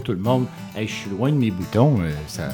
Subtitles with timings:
[0.00, 0.46] tout le monde.
[0.76, 2.52] Je suis loin de mes boutons, euh, ça,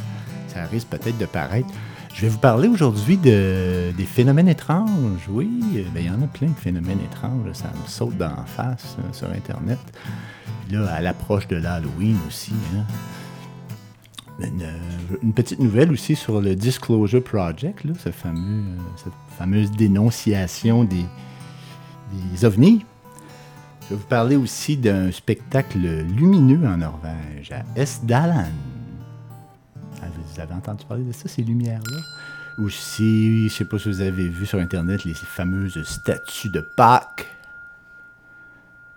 [0.49, 1.69] ça risque peut-être de paraître.
[2.15, 5.27] Je vais vous parler aujourd'hui de, des phénomènes étranges.
[5.31, 7.53] Oui, euh, ben, il y en a plein de phénomènes étranges.
[7.55, 9.79] Ça me saute d'en face euh, sur Internet.
[10.71, 12.53] Là, à l'approche de l'Halloween aussi.
[12.77, 12.85] hein.
[14.41, 18.15] Une, euh, une petite nouvelle aussi sur le Disclosure Project, là, cette
[19.39, 21.05] fameuse dénonciation des,
[22.13, 22.85] des ovnis.
[23.85, 28.47] Je vais vous parler aussi d'un spectacle lumineux en Norvège, à Esdalan.
[30.01, 31.99] Ah, Vous avez entendu parler de ça, ces lumières-là?
[32.59, 37.27] Aussi, je sais pas si vous avez vu sur Internet les fameuses statues de Pâques.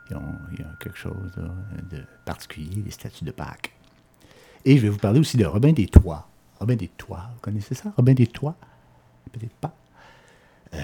[0.09, 1.31] Ils ont- Il y a quelque chose
[1.90, 3.74] de particulier, les statues de Pâques.
[4.66, 6.28] Et je vais vous parler aussi de Robin des Toits.
[6.59, 7.92] Robin des Toits, vous connaissez ça?
[7.98, 8.56] Robin des Toits?
[9.31, 9.76] Peut-être pas.
[10.74, 10.84] Euh,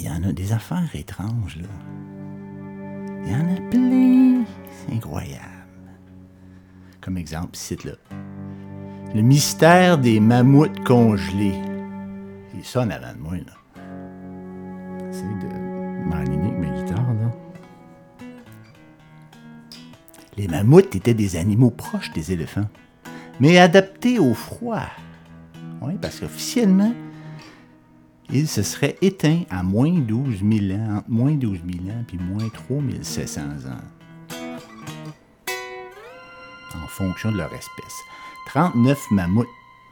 [0.00, 1.66] Il y en a des affaires étranges, là.
[3.24, 4.44] Il y en a plein.
[4.70, 5.44] C'est incroyable.
[7.00, 7.92] Comme exemple, là.
[9.14, 11.60] Le mystère des mammouths congelés.
[12.62, 13.82] Ça en avant de moi, là.
[15.06, 17.30] J'essaie de m'aligner avec ma guitare, là.
[20.36, 22.68] Les mammouths étaient des animaux proches des éléphants,
[23.40, 24.86] mais adaptés au froid.
[25.80, 26.92] Oui, parce qu'officiellement,
[28.30, 32.18] ils se seraient éteints à moins 12 000 ans, entre moins 12 000 ans puis
[32.18, 33.80] moins 3 700 ans,
[36.74, 37.96] en fonction de leur espèce.
[38.46, 39.46] 39 mammouths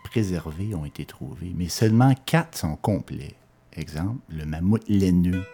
[0.04, 3.34] préservés ont été trouvés, mais seulement 4 sont complets.
[3.74, 5.44] Exemple, le mammouth laineux,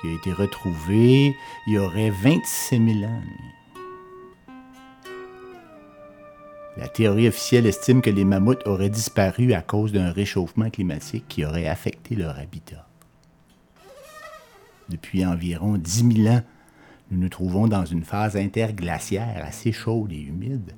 [0.00, 1.34] qui a été retrouvé
[1.66, 3.22] il y aurait 26 000 ans.
[6.76, 11.44] La théorie officielle estime que les mammouths auraient disparu à cause d'un réchauffement climatique qui
[11.44, 12.86] aurait affecté leur habitat.
[14.88, 16.42] Depuis environ 10 000 ans,
[17.10, 20.72] nous nous trouvons dans une phase interglaciaire assez chaude et humide.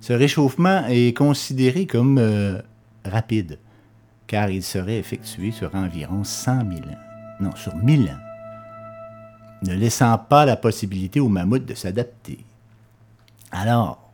[0.00, 2.60] Ce réchauffement est considéré comme euh,
[3.04, 3.58] rapide,
[4.26, 6.98] car il serait effectué sur environ 100 000 ans.
[7.40, 8.20] Non, sur 1000 ans,
[9.64, 12.38] ne laissant pas la possibilité aux mammouths de s'adapter.
[13.50, 14.05] Alors,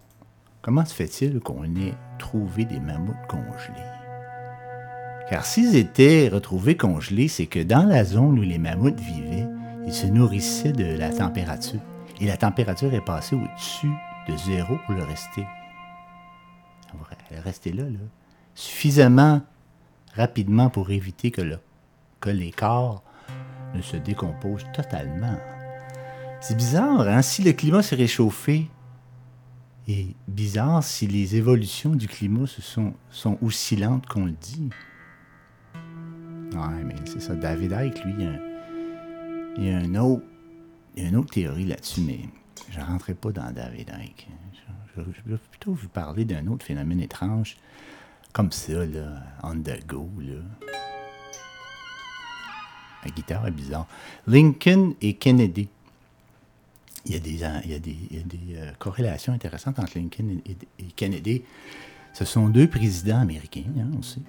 [0.63, 3.75] Comment se fait-il qu'on ait trouvé des mammouths congelés?
[5.29, 9.49] Car s'ils étaient retrouvés congelés, c'est que dans la zone où les mammouths vivaient,
[9.85, 11.81] ils se nourrissaient de la température.
[12.21, 13.91] Et la température est passée au-dessus
[14.29, 15.45] de zéro pour le rester.
[17.31, 17.85] Elle est là,
[18.55, 19.41] suffisamment
[20.15, 23.03] rapidement pour éviter que les corps
[23.75, 25.37] ne se décomposent totalement.
[26.41, 27.23] C'est bizarre, hein?
[27.23, 28.69] Si le climat s'est réchauffé,
[29.89, 34.71] et bizarre si les évolutions du climat se sont, sont aussi lentes qu'on le dit.
[36.55, 37.35] Ouais, mais c'est ça.
[37.35, 38.15] David Icke, lui,
[39.57, 40.23] il y a, un- autre,
[40.97, 42.21] il y a une autre théorie là-dessus, mais
[42.71, 44.29] je ne rentrerai pas dans David Icke.
[44.97, 47.57] Je, je- je vais plutôt vous parler d'un autre phénomène étrange,
[48.33, 50.35] comme ça, là, on the go, là.
[53.05, 53.87] La guitare est bizarre.
[54.29, 55.69] Lincoln et Kennedy.
[57.07, 57.97] Il y a des,
[58.79, 61.43] corrélations intéressantes entre Lincoln et, Kennedy.
[62.13, 64.21] Ce sont deux présidents américains, hein, on sait.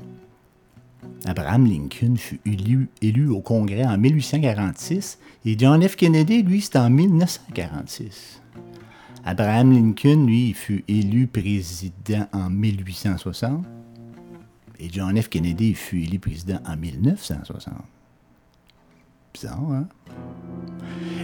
[1.26, 5.96] Abraham Lincoln fut élu, au Congrès en 1846 et John F.
[5.96, 8.42] Kennedy, lui, c'est en 1946.
[9.26, 13.66] Abraham Lincoln, lui, fut élu président en 1860
[14.80, 15.30] et John F.
[15.30, 17.74] Kennedy fut élu président en 1960.
[19.34, 19.88] Bizarre, hein?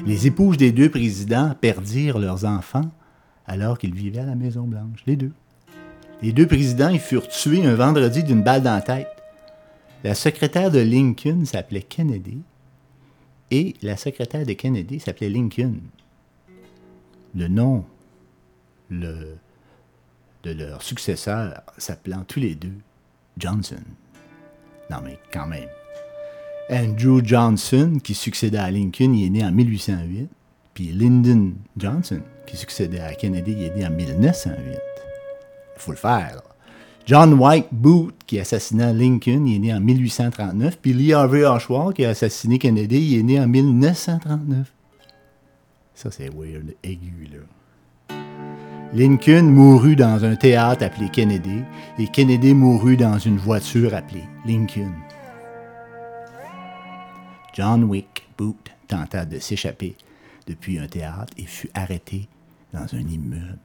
[0.06, 2.90] Les épouses des deux présidents perdirent leurs enfants
[3.46, 5.32] alors qu'ils vivaient à la Maison-Blanche, les deux.
[6.22, 9.08] Les deux présidents ils furent tués un vendredi d'une balle dans la tête.
[10.04, 12.42] La secrétaire de Lincoln s'appelait Kennedy
[13.52, 15.76] et la secrétaire de Kennedy s'appelait Lincoln.
[17.36, 17.86] Le nom
[18.90, 19.36] le-
[20.44, 22.78] de leur successeur s'appelant tous les deux
[23.38, 23.82] Johnson.
[24.90, 25.68] Non mais quand même.
[26.72, 30.30] Andrew Johnson, qui succédait à Lincoln, il est né en 1808.
[30.74, 34.56] Puis Lyndon Johnson, qui succédait à Kennedy, il est né en 1908.
[35.76, 36.36] Il faut le faire.
[36.36, 36.44] là.
[37.06, 40.78] John White Booth, qui assassina Lincoln, il est né en 1839.
[40.80, 44.72] Puis Lee Harvey Oswald, qui a assassiné Kennedy, il est né en 1939.
[45.96, 48.16] Ça, c'est weird, aigu, là.
[48.94, 51.64] Lincoln mourut dans un théâtre appelé Kennedy,
[51.98, 54.94] et Kennedy mourut dans une voiture appelée Lincoln.
[57.60, 59.98] John Wick Booth tenta de s'échapper
[60.48, 62.30] depuis un théâtre et fut arrêté
[62.72, 63.60] dans un immeuble.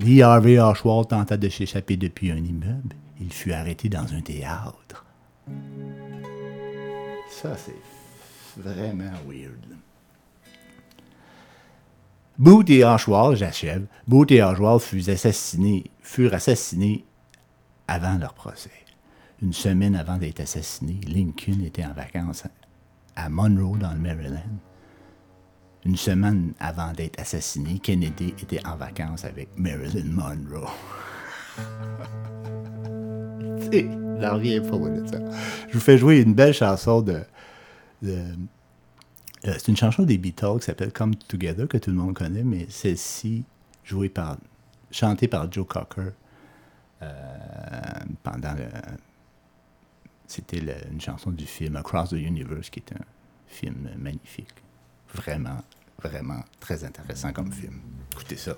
[0.00, 2.94] Lee Harvey Oswald tenta de s'échapper depuis un immeuble.
[3.18, 5.06] Il fut arrêté dans un théâtre.
[7.30, 7.80] Ça, c'est
[8.58, 9.78] vraiment weird.
[12.36, 17.06] Booth et Oswald, j'achève, Booth et Oswald furent assassinés, furent assassinés
[17.88, 18.84] avant leur procès.
[19.40, 22.44] Une semaine avant d'être assassiné, Lincoln était en vacances
[23.16, 24.60] à Monroe, dans le Maryland.
[25.84, 30.70] Une semaine avant d'être assassiné, Kennedy était en vacances avec Marilyn Monroe.
[34.20, 35.04] Reviens pas de.
[35.68, 37.22] Je vous fais jouer une belle chanson de.
[38.04, 38.34] Euh,
[39.42, 42.66] c'est une chanson des Beatles qui s'appelle Come Together, que tout le monde connaît, mais
[42.68, 43.44] celle-ci,
[43.84, 44.38] jouée par.
[44.90, 46.10] chantée par Joe Cocker
[47.02, 47.12] euh,
[48.22, 48.54] pendant.
[50.26, 50.58] C'était
[50.90, 53.04] une chanson du film Across the Universe, qui est un
[53.46, 54.62] film magnifique.
[55.14, 55.62] Vraiment,
[56.02, 57.80] vraiment très intéressant comme film.
[58.12, 58.56] Écoutez ça.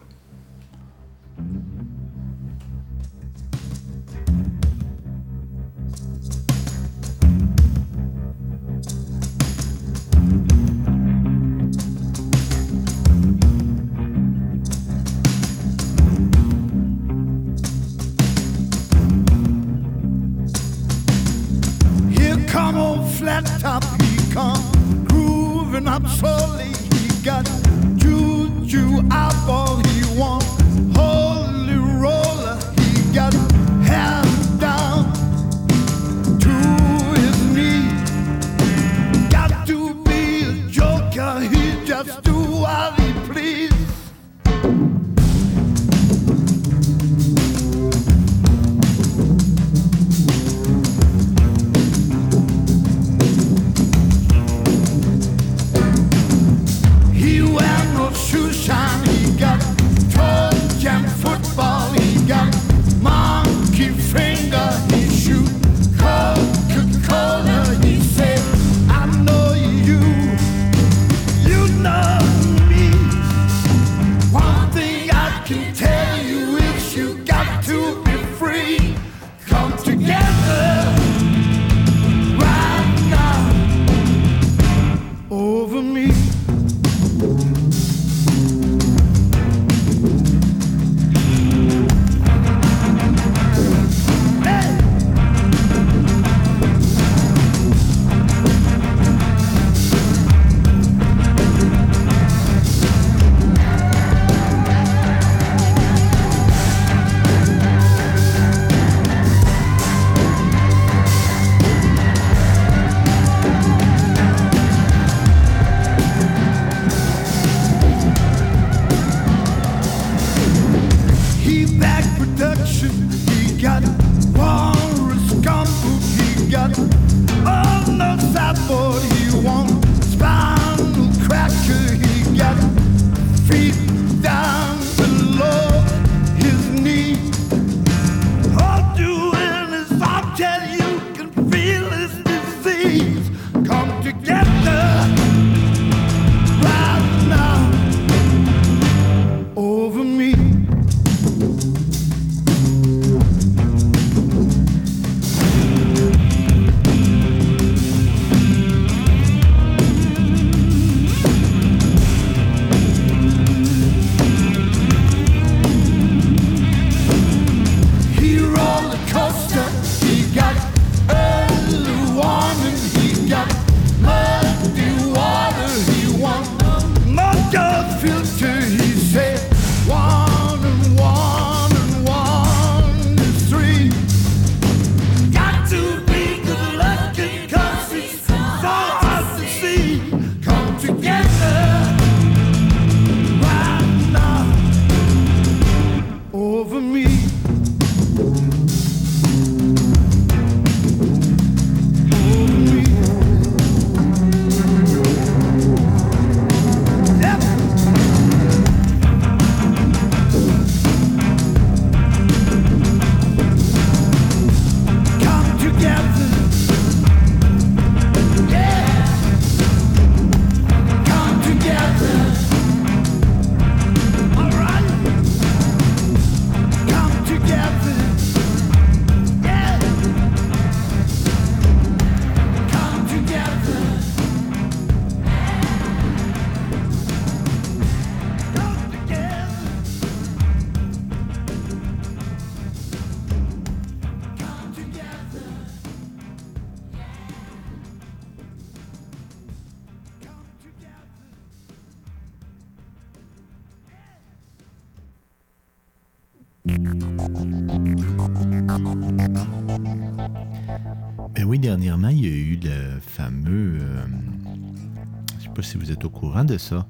[266.58, 266.86] Ça.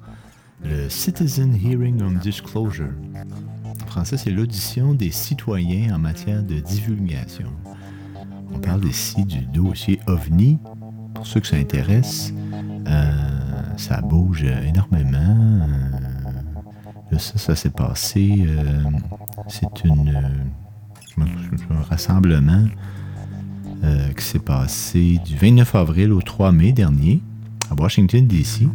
[0.63, 2.91] Le Citizen Hearing on Disclosure.
[3.81, 7.47] En français, c'est l'audition des citoyens en matière de divulgation.
[8.53, 10.59] On parle ici du dossier OVNI.
[11.13, 12.33] Pour ceux que ça intéresse,
[12.87, 13.11] euh,
[13.77, 15.67] ça bouge énormément.
[17.13, 18.45] Euh, ça, ça s'est passé.
[18.47, 18.83] euh,
[19.47, 22.65] c'est un rassemblement
[24.15, 27.21] qui s'est passé du 29 avril au 3 mai dernier
[27.71, 28.67] à Washington, D.C.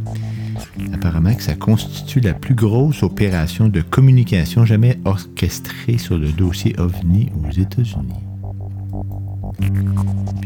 [0.92, 6.74] Apparemment que ça constitue la plus grosse opération de communication jamais orchestrée sur le dossier
[6.78, 8.14] OVNI aux États-Unis.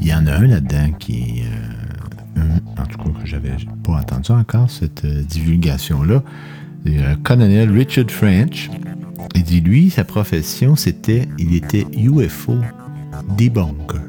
[0.01, 1.79] Il y en a un là-dedans qui euh,
[2.79, 6.23] en tout cas, que j'avais pas entendu encore, cette euh, divulgation-là.
[6.85, 8.71] Le colonel Richard French.
[9.35, 11.29] Il dit, lui, sa profession, c'était...
[11.39, 12.57] Il était UFO
[13.37, 14.01] debunker.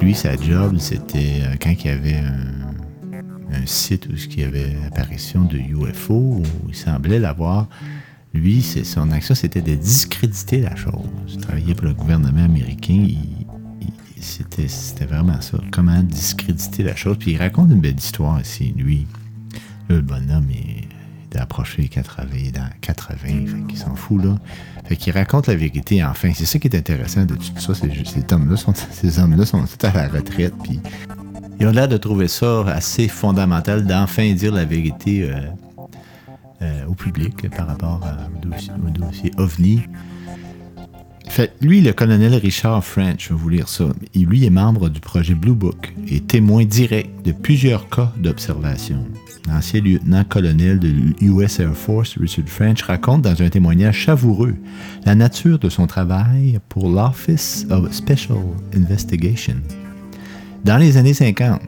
[0.00, 4.76] Lui, sa job, c'était euh, quand il y avait un, site où il y avait
[4.86, 7.68] apparition de UFO, où il semblait l'avoir.
[8.34, 10.92] Lui, son action, c'était de discréditer la chose.
[11.28, 13.08] Il travaillait pour le gouvernement américain.
[14.20, 14.66] c'était,
[15.06, 15.58] vraiment ça.
[15.70, 17.16] Comment discréditer la chose.
[17.18, 19.06] Puis il raconte une belle histoire ici, lui.
[19.88, 20.87] Le bonhomme, il,
[21.78, 24.36] les 80, dans 80, fait qu'il s'en fout, là.
[24.84, 26.32] Fait qu'il raconte la vérité, enfin.
[26.34, 27.74] C'est ça qui est intéressant de tout ça.
[27.74, 30.80] Ces hommes-là sont, ces hommes-là sont tous à la retraite, puis
[31.60, 35.40] ils ont l'air de trouver ça assez fondamental d'enfin dire la vérité euh,
[36.62, 39.82] euh, au public par rapport au, dossier, au dossier OVNI.
[41.28, 43.84] Fait, lui, le colonel Richard French, je vais vous lire ça.
[44.14, 49.04] Lui est membre du projet Blue Book et témoin direct de plusieurs cas d'observation.
[49.48, 54.54] L'ancien lieutenant-colonel de l'US Air Force, Richard French, raconte dans un témoignage savoureux
[55.06, 58.38] la nature de son travail pour l'Office of Special
[58.76, 59.56] Investigation.
[60.64, 61.62] Dans les années 50,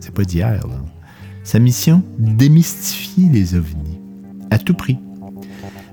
[0.00, 0.66] c'est pas d'hier,
[1.44, 4.00] sa mission, démystifier les ovnis,
[4.50, 4.98] à tout prix.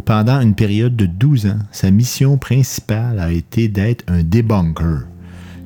[0.05, 5.03] Pendant une période de 12 ans, sa mission principale a été d'être un debunker.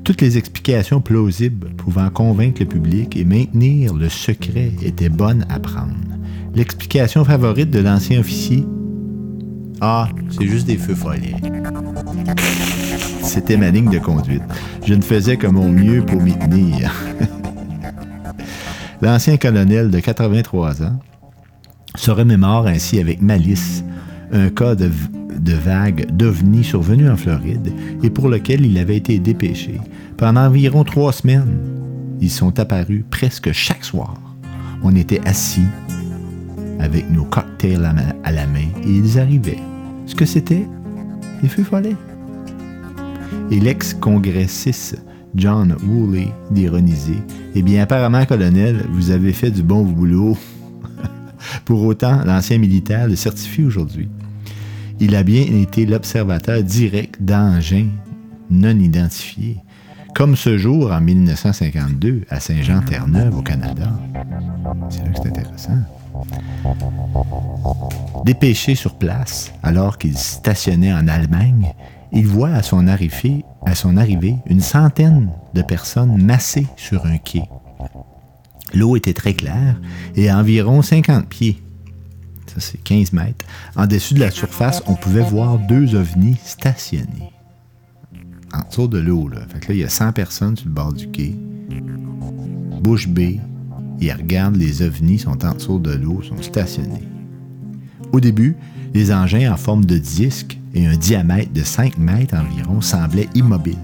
[0.04, 5.60] Toutes les explications plausibles pouvant convaincre le public et maintenir le secret étaient bonnes à
[5.60, 5.96] prendre.
[6.54, 8.66] L'explication favorite de l'ancien officier?
[9.80, 11.36] Ah, c'est juste des feux follets.
[13.22, 14.44] C'était ma ligne de conduite.
[14.86, 16.94] Je ne faisais que mon mieux pour m'y tenir.
[19.02, 21.00] L'ancien colonel de 83 ans
[21.96, 23.84] se remémore ainsi avec malice
[24.34, 24.90] un cas de,
[25.54, 27.72] vague d'ovnis survenu en Floride
[28.02, 29.80] et pour lequel il avait été dépêché.
[30.18, 31.58] Pendant environ trois semaines,
[32.20, 34.16] ils sont apparus presque chaque soir.
[34.84, 35.68] On était assis
[36.80, 37.86] avec nos cocktails
[38.24, 39.60] à, la main et ils arrivaient.
[40.06, 40.68] Ce que c'était?
[41.42, 41.96] Des feux follets.
[43.52, 45.02] Et l'ex-congressiste
[45.36, 47.18] John Woolley d'ironiser
[47.56, 50.38] Eh bien, apparemment, colonel, vous avez fait du bon boulot.
[51.66, 54.10] Pour autant, l'ancien militaire le certifie aujourd'hui.
[55.00, 57.90] Il a bien été l'observateur direct d'engins
[58.50, 59.58] non identifiés,
[60.16, 63.92] comme ce jour en 1952 à Saint-Jean-Terre-Neuve au Canada.
[64.90, 65.80] C'est là que c'est intéressant.
[68.26, 71.74] Dépêché sur place, alors qu'il stationnait en Allemagne,
[72.12, 77.18] il voit à son arrivée, à son arrivée une centaine de personnes massées sur un
[77.18, 77.44] quai.
[78.74, 79.80] L'eau était très claire
[80.16, 81.64] et à environ 50 pieds,
[82.54, 83.46] ça c'est 15 mètres,
[83.76, 87.32] en dessus de la surface, on pouvait voir deux ovnis stationnés.
[88.54, 89.40] En dessous de l'eau, là.
[89.50, 91.36] Fait que là, il y a 100 personnes sur le bord du quai.
[92.82, 93.40] Bouche bée,
[94.00, 97.08] ils regardent les ovnis, sont en dessous de l'eau, sont stationnés.
[98.12, 98.56] Au début,
[98.94, 103.78] les engins en forme de disque et un diamètre de 5 mètres environ semblaient immobiles.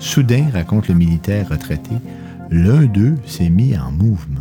[0.00, 1.94] Soudain, raconte le militaire retraité,
[2.50, 4.40] l'un d'eux s'est mis en mouvement.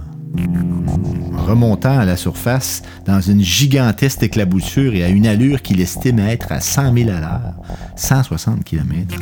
[1.48, 6.52] Remontant à la surface dans une gigantesque éclaboussure et à une allure qu'il estime être
[6.52, 7.54] à 100 000 à l'heure,
[7.96, 9.16] 160 km,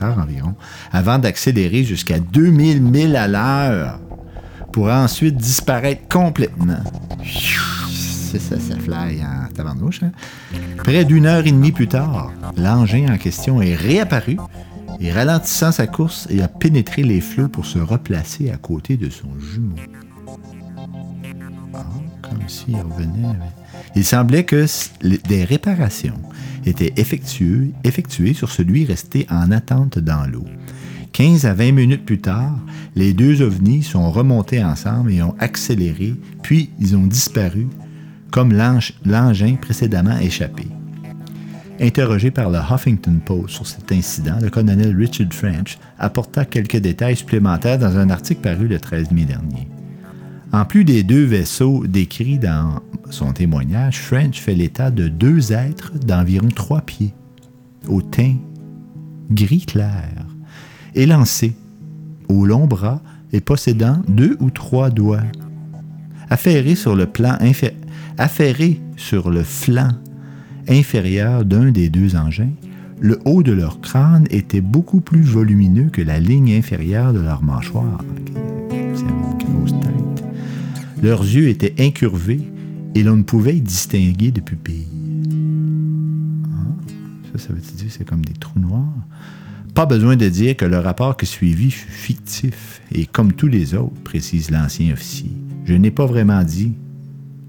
[0.00, 0.54] h environ,
[0.92, 4.00] avant d'accélérer jusqu'à 2000 000 à l'heure
[4.72, 6.74] pour ensuite disparaître complètement.
[10.02, 10.10] Hein?
[10.82, 14.36] Près d'une heure et demie plus tard, l'engin en question est réapparu
[15.00, 19.10] et ralentissant sa course et a pénétré les flots pour se replacer à côté de
[19.10, 19.76] son jumeau.
[21.74, 21.84] Ah,
[22.22, 23.38] comme s'il revenait.
[23.96, 24.66] Il semblait que
[25.28, 26.18] des réparations
[26.66, 30.46] étaient effectuées, effectuées sur celui resté en attente dans l'eau.
[31.12, 32.58] 15 à 20 minutes plus tard,
[32.96, 37.68] les deux ovnis sont remontés ensemble et ont accéléré, puis ils ont disparu
[38.32, 38.52] comme
[39.04, 40.64] l'engin précédemment échappé.
[41.80, 47.16] Interrogé par le Huffington Post sur cet incident, le colonel Richard French apporta quelques détails
[47.16, 49.68] supplémentaires dans un article paru le 13 mai dernier.
[50.52, 55.92] En plus des deux vaisseaux décrits dans son témoignage, French fait l'état de deux êtres
[55.98, 57.12] d'environ trois pieds,
[57.88, 58.36] au teint
[59.32, 60.26] gris clair,
[60.94, 61.54] élancés,
[62.28, 63.02] au long bras
[63.32, 65.24] et possédant deux ou trois doigts.
[66.30, 67.36] Affairés sur le plan
[68.16, 69.90] affairés sur le flanc
[70.68, 72.52] inférieur d'un des deux engins,
[73.00, 77.42] le haut de leur crâne était beaucoup plus volumineux que la ligne inférieure de leur
[77.42, 78.02] mâchoire.
[81.02, 82.40] Leurs yeux étaient incurvés
[82.94, 84.86] et l'on ne pouvait y distinguer de pupilles.
[86.50, 86.72] Ah,
[87.32, 88.94] ça, ça veut dire que c'est comme des trous noirs?
[89.74, 93.74] Pas besoin de dire que le rapport qui suivit fut fictif, et comme tous les
[93.74, 95.32] autres, précise l'ancien officier.
[95.64, 96.74] Je n'ai pas vraiment dit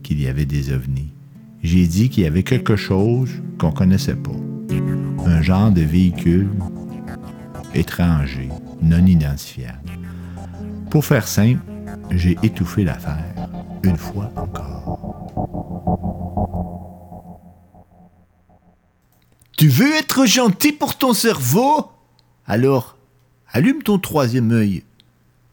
[0.02, 1.15] qu'il y avait des ovnis.
[1.66, 4.30] J'ai dit qu'il y avait quelque chose qu'on ne connaissait pas.
[5.26, 6.52] Un genre de véhicule
[7.74, 8.50] étranger,
[8.84, 9.98] non identifiable.
[10.92, 11.62] Pour faire simple,
[12.12, 13.50] j'ai étouffé l'affaire
[13.82, 15.00] une fois encore.
[19.58, 21.90] Tu veux être gentil pour ton cerveau?
[22.46, 22.96] Alors,
[23.52, 24.84] allume ton troisième œil.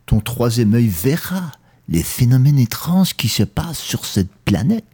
[0.05, 1.53] Ton troisième œil verra
[1.89, 4.85] les phénomènes étranges qui se passent sur cette planète.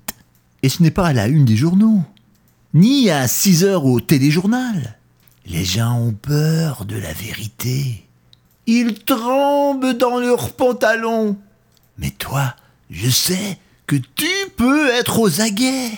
[0.63, 2.03] Et ce n'est pas à la une des journaux,
[2.75, 4.99] ni à 6 heures au téléjournal.
[5.47, 8.07] Les gens ont peur de la vérité.
[8.67, 11.39] Ils tremblent dans leurs pantalons.
[11.97, 12.55] Mais toi,
[12.91, 15.93] je sais que tu peux être aux aguets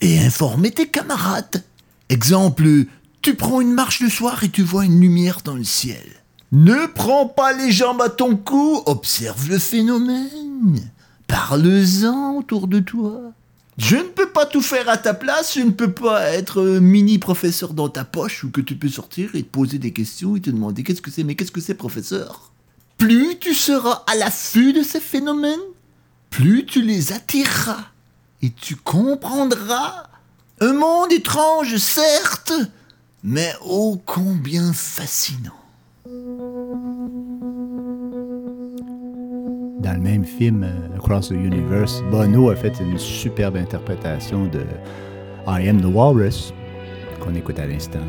[0.00, 1.64] et informer tes camarades.
[2.08, 2.64] Exemple,
[3.20, 6.06] tu prends une marche le soir et tu vois une lumière dans le ciel.
[6.50, 10.90] Ne prends pas les jambes à ton cou, observe le phénomène.
[11.26, 13.20] Parle-en autour de toi.
[13.78, 17.18] Je ne peux pas tout faire à ta place, je ne peux pas être mini
[17.18, 20.40] professeur dans ta poche ou que tu peux sortir et te poser des questions et
[20.40, 22.50] te demander qu'est-ce que c'est, mais qu'est-ce que c'est professeur?
[22.98, 25.60] Plus tu seras à l'affût de ces phénomènes,
[26.28, 27.84] plus tu les attireras
[28.42, 30.08] et tu comprendras
[30.60, 32.52] un monde étrange, certes,
[33.22, 35.54] mais ô combien fascinant.
[39.78, 44.62] Dans le même film, euh, Across the Universe, Bono a fait une superbe interprétation de
[45.46, 46.52] I Am the Walrus,
[47.20, 48.00] qu'on écoute à l'instant.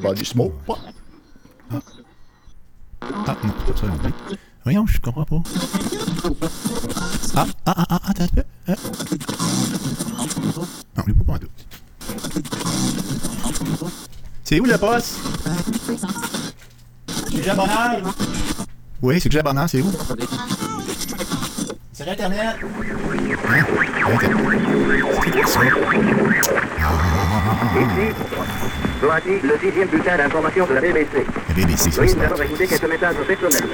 [0.00, 0.54] Everybody smoke?
[0.64, 0.78] Pot.
[1.70, 4.12] Ah, non, c'est pas ça non plus.
[4.64, 5.42] Voyons, je comprends pas.
[7.36, 8.42] Ah, ah, ah, ah, attends un peu.
[8.66, 8.74] Ah.
[10.96, 11.50] Non, lui pas en doute.
[14.42, 15.18] C'est où le poste?
[17.28, 18.14] C'est bonheur.
[19.02, 19.92] Oui, c'est que j'ai bonheur, c'est où?
[21.92, 22.40] Sur Internet.
[22.40, 23.64] Hein?
[25.22, 25.60] C'est quoi ça?
[29.02, 31.24] Voici le sixième bulletin d'information de la BBC.
[31.48, 33.70] La BBC, Oui, c'est nous quelques messages personnels.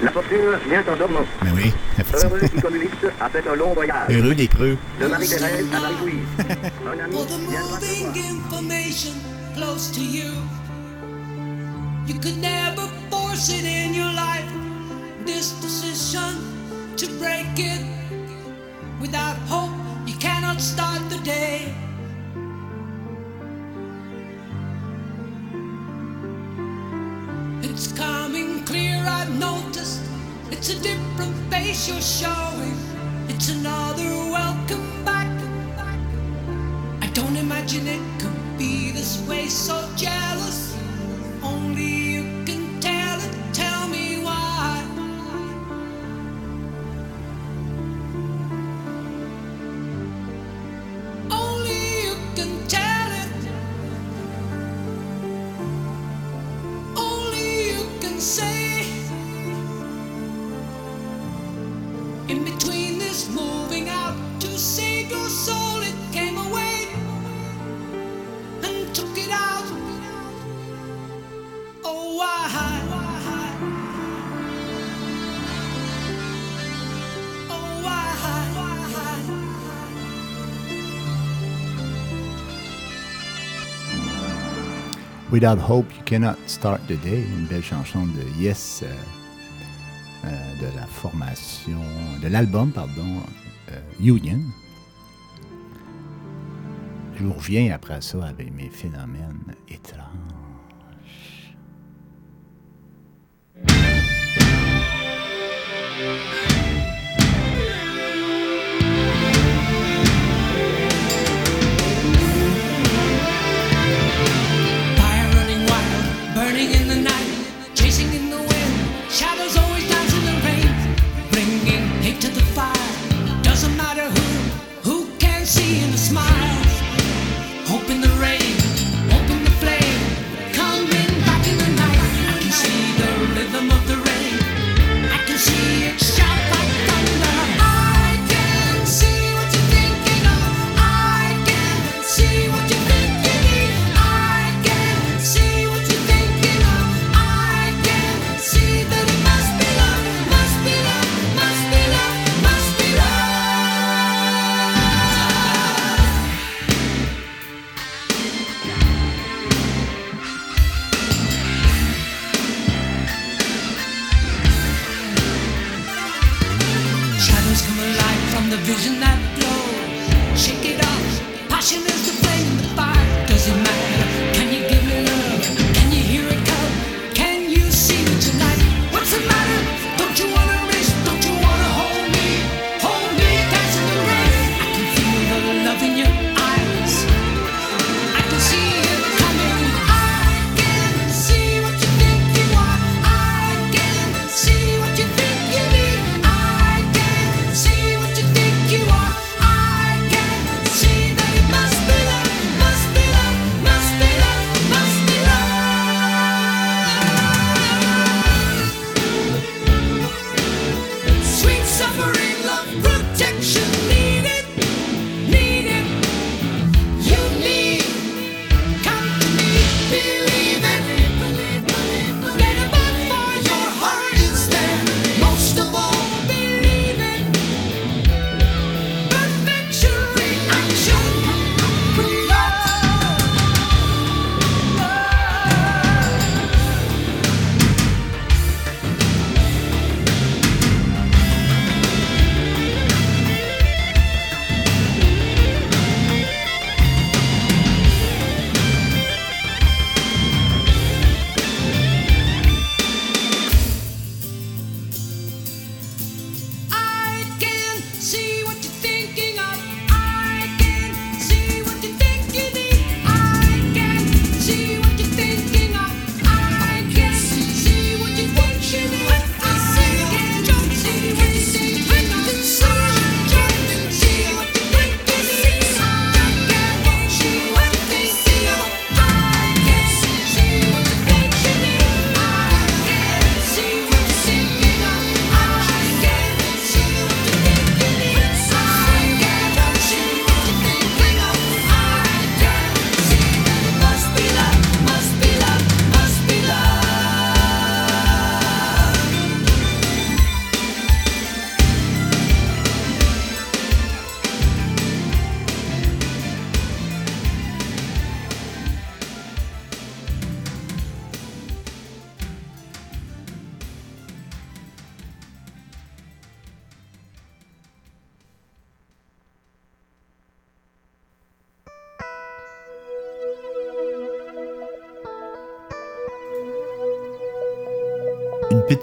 [0.00, 1.26] La fortune vient en dormant.
[1.42, 2.62] Mais oui, Heureux effectivement.
[2.62, 4.08] communiste a fait un long voyage.
[4.10, 4.76] Heureux des creux.
[5.00, 6.28] De Marie-Thérèse à Marie-Louise.
[6.86, 7.16] Un ami
[7.48, 7.78] viendra
[8.30, 9.10] information
[9.56, 10.30] close to you.
[12.06, 14.46] You could never force it in your life.
[15.26, 16.38] This decision
[16.96, 17.84] to break it.
[19.00, 19.70] Without hope,
[20.06, 20.87] you cannot start
[27.80, 30.00] It's coming clear, I've noticed.
[30.50, 32.76] It's a different face you're showing.
[33.28, 34.27] It's another
[85.40, 88.92] Without Hope, You Cannot Start the Day, une belle chanson de Yes, euh,
[90.24, 91.78] euh, de la formation,
[92.20, 93.22] de l'album, pardon,
[93.70, 94.40] euh, Union.
[97.14, 99.47] Je vous reviens après ça avec mes phénomènes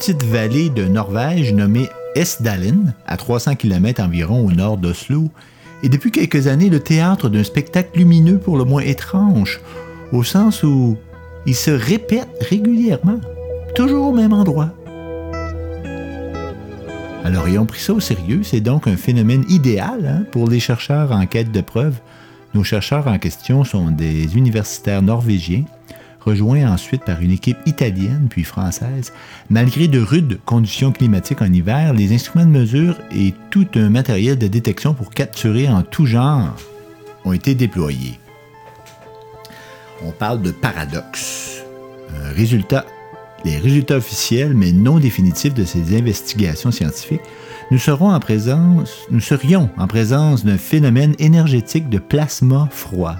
[0.06, 5.32] petite vallée de Norvège nommée Esdalen, à 300 km environ au nord d'Oslo,
[5.82, 9.62] est depuis quelques années le théâtre d'un spectacle lumineux pour le moins étrange,
[10.12, 10.96] au sens où
[11.48, 13.20] il se répète régulièrement,
[13.74, 14.70] toujours au même endroit.
[17.24, 21.14] Alors, ayons pris ça au sérieux, c'est donc un phénomène idéal hein, pour les chercheurs
[21.14, 22.00] en quête de preuves.
[22.54, 25.64] Nos chercheurs en question sont des universitaires norvégiens,
[26.26, 29.14] rejoints ensuite par une équipe italienne puis française.
[29.50, 34.38] Malgré de rudes conditions climatiques en hiver, les instruments de mesure et tout un matériel
[34.38, 36.56] de détection pour capturer en tout genre
[37.24, 38.20] ont été déployés.
[40.04, 41.64] On parle de paradoxe.
[43.46, 47.22] Les résultats officiels mais non définitifs de ces investigations scientifiques,
[47.72, 47.80] nous,
[49.12, 53.16] nous serions en présence d'un phénomène énergétique de plasma froid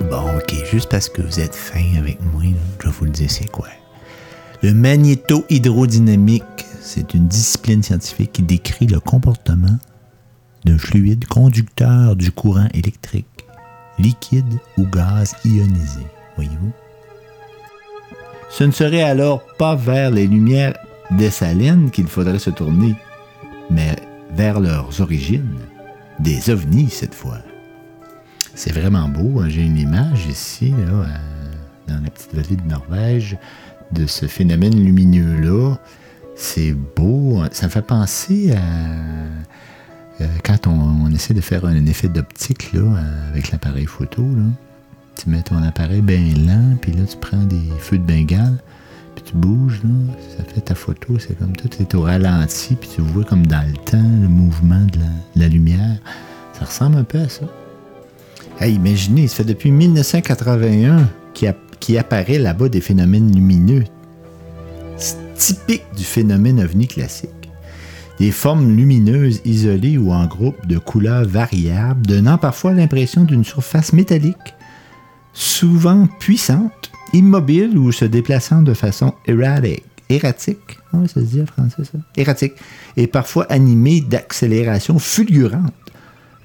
[0.00, 2.42] Bon, ok, juste parce que vous êtes fin avec moi,
[2.80, 3.68] je vais vous le dire c'est quoi?
[4.62, 6.42] Le magnéto-hydrodynamique,
[6.80, 9.78] c'est une discipline scientifique qui décrit le comportement
[10.64, 13.46] d'un fluide conducteur du courant électrique,
[13.98, 16.06] liquide ou gaz ionisé.
[16.36, 16.72] Voyez-vous?
[18.50, 20.74] Ce ne serait alors pas vers les lumières
[21.10, 22.94] dessalines qu'il faudrait se tourner,
[23.70, 23.96] mais
[24.34, 25.58] vers leurs origines,
[26.18, 27.38] des ovnis cette fois.
[28.54, 29.40] C'est vraiment beau.
[29.40, 29.48] hein.
[29.48, 31.04] J'ai une image ici, euh,
[31.88, 33.36] dans la petite vallée de Norvège,
[33.92, 35.76] de ce phénomène lumineux-là.
[36.36, 37.42] C'est beau.
[37.52, 38.60] Ça me fait penser à
[40.20, 44.24] euh, quand on, essaie de faire un effet d'optique là, euh, avec l'appareil photo.
[45.16, 48.58] Tu mets ton appareil bien lent, puis là, tu prends des feux de bengale,
[49.14, 49.80] puis tu bouges,
[50.36, 53.64] ça fait ta photo, c'est comme tout est au ralenti, puis tu vois comme dans
[53.64, 55.98] le temps le mouvement de la, de la lumière.
[56.52, 57.46] Ça ressemble un peu à ça.
[58.60, 63.84] Imaginez, ça fait depuis 1981 qu'il qu'il apparaît là-bas des phénomènes lumineux.
[64.96, 67.30] C'est typique du phénomène ovni classique.
[68.18, 73.92] Des formes lumineuses isolées ou en groupe de couleurs variables, donnant parfois l'impression d'une surface
[73.92, 74.54] métallique,
[75.34, 79.84] souvent puissante, immobile ou se déplaçant de façon erratique.
[80.08, 81.98] Erratique, ça se dit en français ça?
[82.16, 82.54] Erratique.
[82.96, 85.72] Et parfois animée d'accélérations fulgurantes.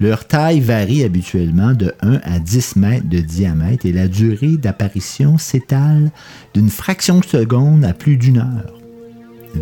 [0.00, 5.36] Leur taille varie habituellement de 1 à 10 mètres de diamètre et la durée d'apparition
[5.36, 6.10] s'étale
[6.54, 8.80] d'une fraction de seconde à plus d'une heure.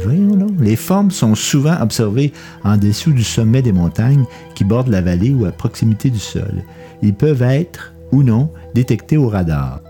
[0.05, 0.53] Voyons donc.
[0.61, 5.31] Les formes sont souvent observées en dessous du sommet des montagnes qui bordent la vallée
[5.31, 6.63] ou à proximité du sol.
[7.03, 9.81] Ils peuvent être ou non détectés au radar.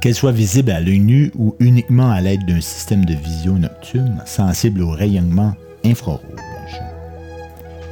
[0.00, 4.22] Qu'elles soient visibles à l'œil nu ou uniquement à l'aide d'un système de vision nocturne
[4.24, 6.22] sensible au rayonnement infrarouge.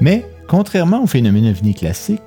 [0.00, 2.20] Mais, contrairement au phénomène ovni classique,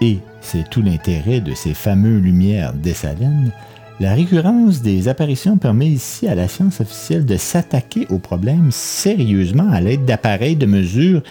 [0.00, 3.52] et c'est tout l'intérêt de ces fameuses lumières dessalines,
[4.00, 9.70] la récurrence des apparitions permet ici à la science officielle de s'attaquer au problème sérieusement
[9.70, 11.22] à l'aide d'appareils de mesure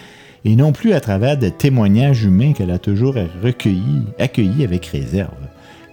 [0.46, 5.28] et non plus à travers des témoignages humains qu'elle a toujours recueillis, accueillis avec réserve.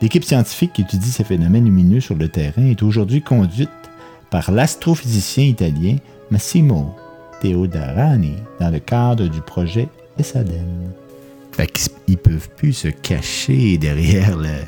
[0.02, 3.70] L'équipe scientifique qui étudie ces phénomènes lumineux sur le terrain est aujourd'hui conduite
[4.30, 5.98] par l'astrophysicien italien
[6.32, 6.96] Massimo
[7.41, 9.88] Teodarani dans le cadre du projet
[10.19, 10.91] ESADEN.
[11.52, 14.65] Fait qu'ils peuvent plus se cacher derrière le-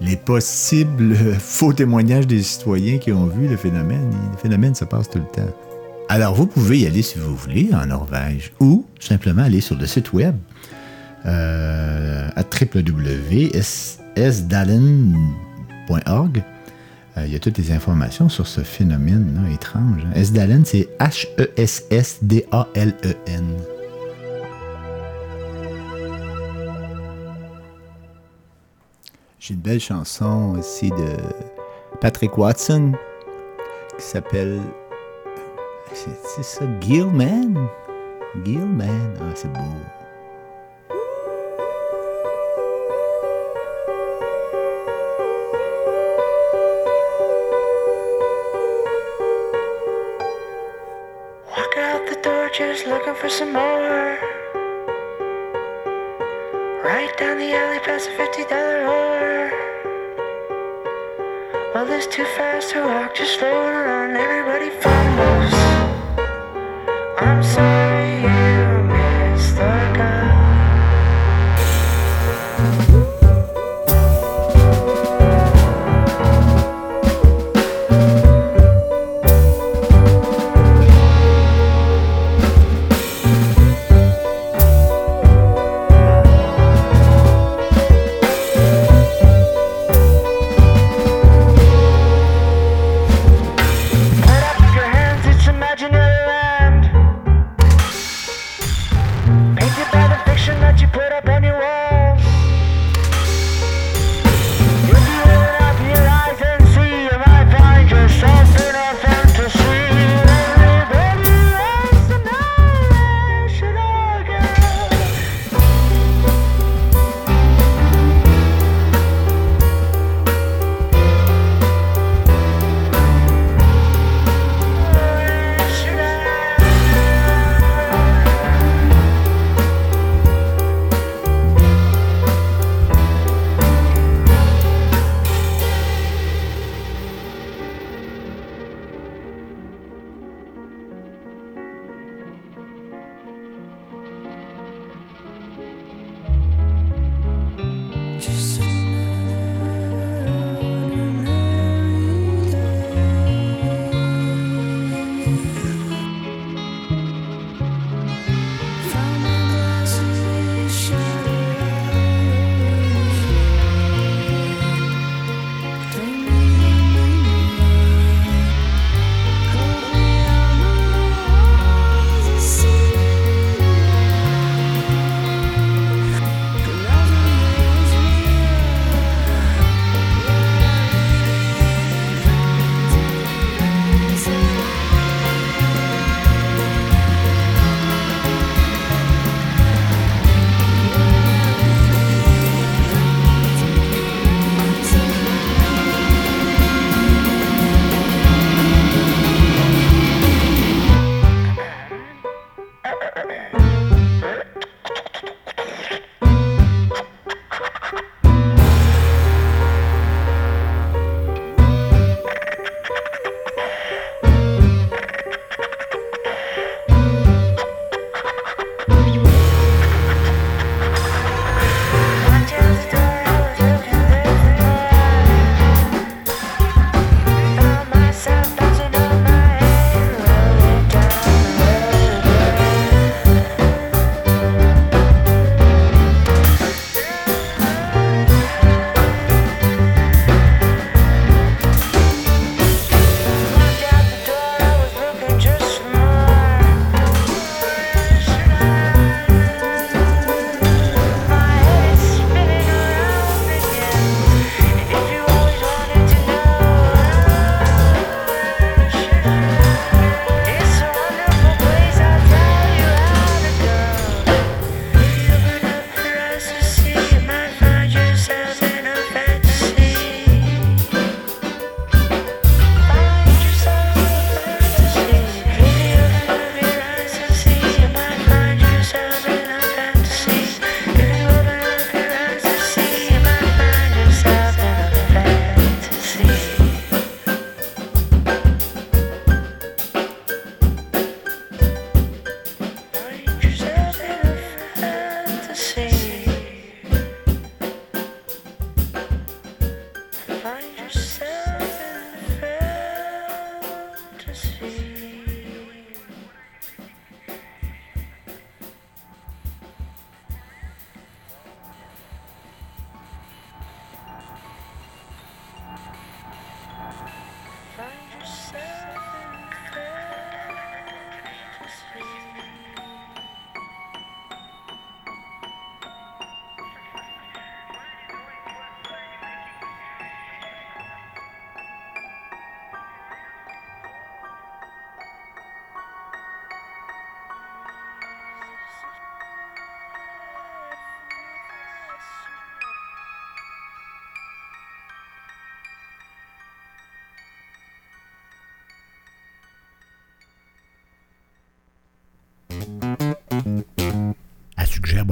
[0.00, 4.10] les possibles faux témoignages des citoyens qui ont vu le phénomène.
[4.32, 5.50] Le phénomène se passe tout le temps.
[6.08, 9.86] Alors, vous pouvez y aller si vous voulez en Norvège ou simplement aller sur le
[9.86, 10.36] site web
[11.24, 12.42] euh, à
[15.16, 16.42] www.sdalen.org.
[17.16, 20.04] Euh, il y a toutes les informations sur ce phénomène hein, étrange.
[20.04, 20.12] Hein.
[20.14, 21.36] Esdalen, c'est H-E-S-S-D-A-L-E-N.
[29.38, 31.16] J'ai une belle chanson aussi de
[32.00, 32.92] Patrick Watson
[33.96, 34.60] qui s'appelle.
[35.92, 37.68] C'est ça, Gilman?
[38.44, 39.14] Gilman?
[39.20, 39.60] Ah, c'est beau.
[52.56, 54.18] just looking for some more.
[56.82, 59.50] Right down the alley past a fifty dollar whore.
[61.74, 64.16] Well, it's too fast to walk, just floating around.
[64.16, 65.52] Everybody follows.
[67.18, 67.85] I'm sorry.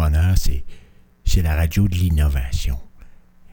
[0.04, 2.78] Bonheur, c'est, la radio de l'innovation.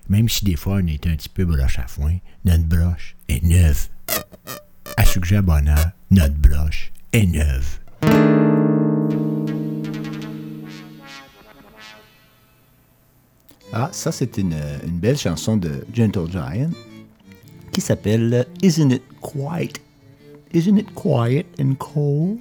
[0.09, 3.41] Même si des fois on est un petit peu broche à foin, notre broche est
[3.41, 3.87] neuve.
[4.97, 7.79] À Suggère Bonheur, notre broche est neuve.
[13.71, 16.71] Ah, ça, c'est une, une belle chanson de Gentle Giant
[17.71, 19.79] qui s'appelle Isn't It Quiet?
[20.53, 22.39] Isn't It Quiet and Cold?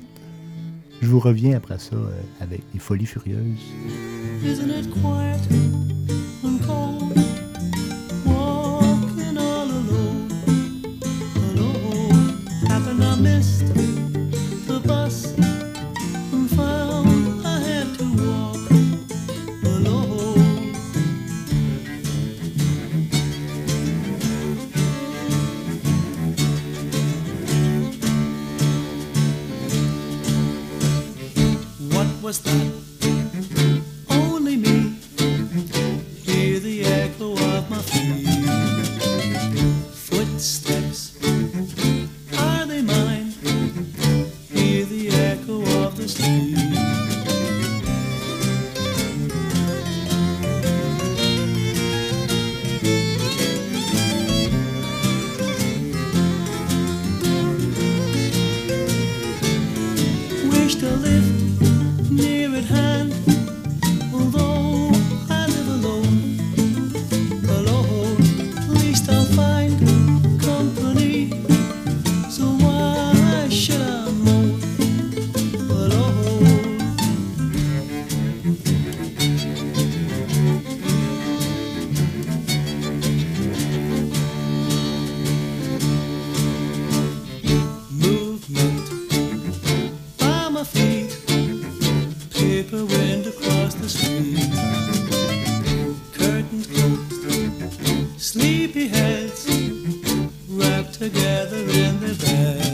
[1.00, 3.58] Je vous reviens après ça euh, avec les Folies Furieuses.
[101.00, 102.69] Together in their beds.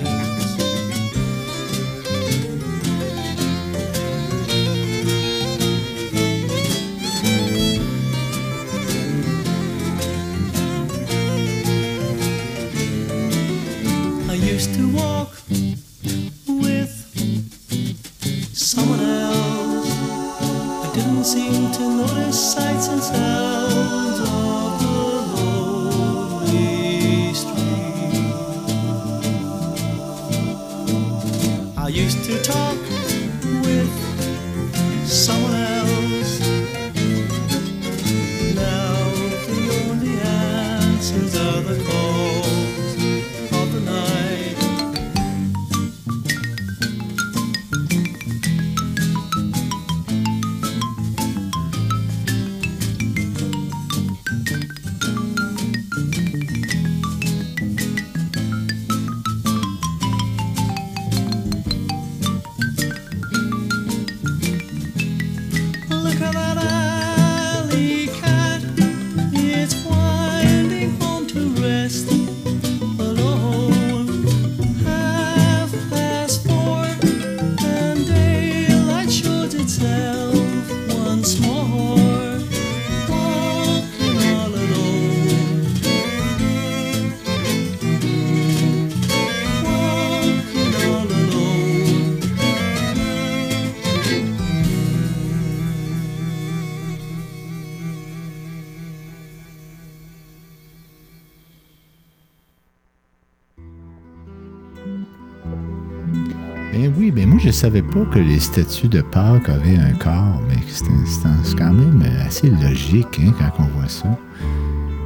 [107.56, 112.50] Savais pas que les statues de Pâques avaient un corps, mais c'est quand même assez
[112.50, 114.08] logique hein, quand on voit ça.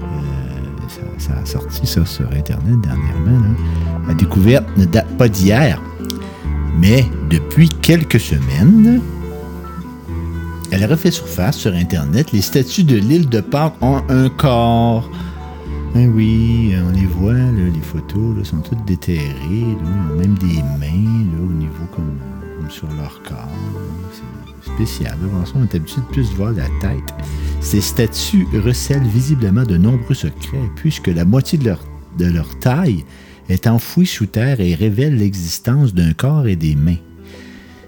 [0.03, 0.09] Euh,
[0.89, 1.01] ça.
[1.19, 3.55] Ça a sorti ça sur Internet dernièrement.
[4.09, 5.81] La découverte ne date pas d'hier,
[6.77, 9.01] mais depuis quelques semaines,
[10.73, 12.33] elle refait surface sur Internet.
[12.33, 15.09] Les statues de l'île de Pâques ont un corps.
[15.95, 19.77] Ben oui, on les voit, les photos sont toutes déterrées.
[19.83, 20.13] là.
[20.13, 22.19] Ont même des mains au niveau comme,
[22.71, 23.49] sur leur corps.
[24.13, 25.19] C'est spécial.
[25.55, 27.15] on est habitué de plus voir la tête.
[27.61, 31.81] Ces statues recèlent visiblement de nombreux secrets, puisque la moitié de leur,
[32.19, 33.05] de leur taille
[33.49, 36.97] est enfouie sous terre et révèle l'existence d'un corps et des mains.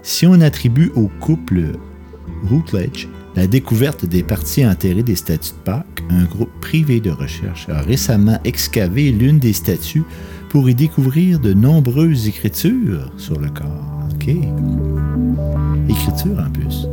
[0.02, 1.72] Si on attribue au couple
[2.48, 7.66] Routledge la découverte des parties enterrées des statues de Pâques, un groupe privé de recherche
[7.70, 10.04] a récemment excavé l'une des statues
[10.50, 13.91] pour y découvrir de nombreuses écritures sur le corps.
[15.88, 16.86] Écriture en plus.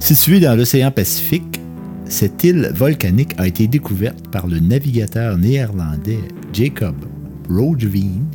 [0.00, 1.60] Située dans l'océan Pacifique,
[2.06, 6.18] cette île volcanique a été découverte par le navigateur néerlandais
[6.52, 6.96] Jacob
[7.48, 8.26] Roggeveen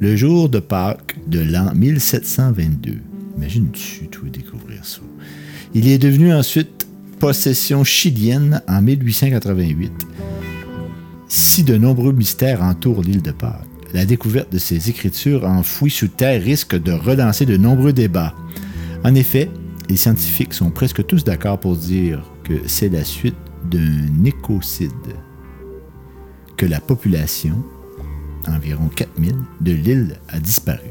[0.00, 2.98] le jour de Pâques de l'an 1722.
[3.36, 5.00] Imagine-tu tout découvrir ça?
[5.74, 6.88] Il est devenu ensuite
[7.20, 9.92] possession chilienne en 1888.
[11.28, 16.08] Si de nombreux mystères entourent l'île de Pâques, la découverte de ces écritures enfouies sous
[16.08, 18.34] terre risque de relancer de nombreux débats.
[19.04, 19.50] En effet,
[19.88, 23.36] les scientifiques sont presque tous d'accord pour dire que c'est la suite
[23.70, 24.90] d'un écocide,
[26.56, 27.62] que la population,
[28.48, 30.88] environ 4000, de l'île a disparu.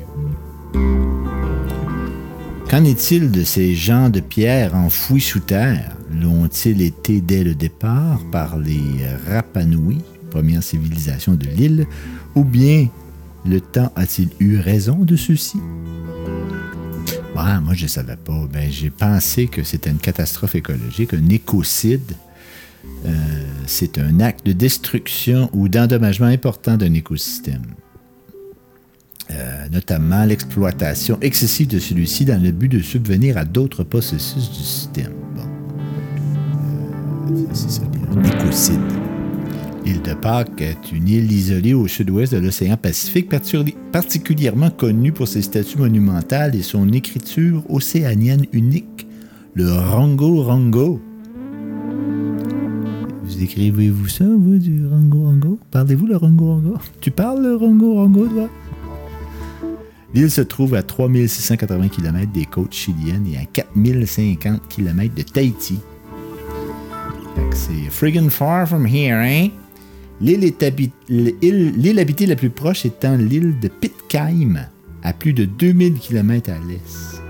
[2.70, 5.98] Qu'en est-il de ces gens de pierre enfouis sous terre?
[6.10, 9.98] L'ont-ils été dès le départ par les Rapanui,
[10.30, 11.86] première civilisation de l'île,
[12.36, 12.88] ou bien
[13.46, 15.58] le temps a-t-il eu raison de ceci?
[17.36, 18.48] Ouais, moi, je ne savais pas.
[18.52, 22.14] Ben, j'ai pensé que c'était une catastrophe écologique, un écocide.
[23.06, 27.64] Euh, c'est un acte de destruction ou d'endommagement important d'un écosystème.
[29.32, 34.64] Euh, notamment l'exploitation excessive de celui-ci dans le but de subvenir à d'autres processus du
[34.64, 35.14] système.
[35.36, 35.44] Bon.
[37.32, 38.82] Euh, c'est ça, un écocide.
[39.86, 45.12] L'île de Pâques est une île isolée au sud-ouest de l'océan Pacifique, parti- particulièrement connue
[45.12, 49.08] pour ses statues monumentales et son écriture océanienne unique,
[49.56, 51.02] le Rongo Rongo.
[53.24, 55.60] Vous écrivez-vous ça, vous, du Rongo Rongo?
[55.72, 56.74] Parlez-vous le Rongo Rongo?
[57.00, 58.50] Tu parles le Rongo Rongo, toi?
[60.14, 65.80] L'île se trouve à 3680 km des côtes chiliennes et à 4050 km de Tahiti.
[67.54, 69.50] C'est friggin' far from here, hein?
[70.22, 74.70] L'île habitée la plus proche étant l'île de Pitcairn,
[75.02, 77.22] à plus de 2000 km à l'est.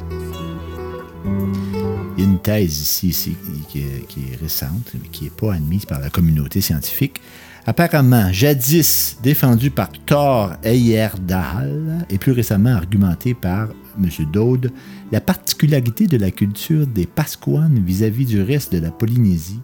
[2.18, 3.36] Il y a une thèse ici, ici,
[3.70, 7.22] qui, est, qui est récente, mais qui n'est pas admise par la communauté scientifique.
[7.66, 14.10] Apparemment, jadis défendue par Thor Heyerdahl et plus récemment argumentée par M.
[14.34, 14.72] Dode,
[15.14, 19.62] la particularité de la culture des Pasquanes vis-à-vis du reste de la Polynésie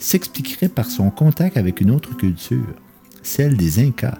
[0.00, 2.74] s'expliquerait par son contact avec une autre culture,
[3.22, 4.18] celle des Incas.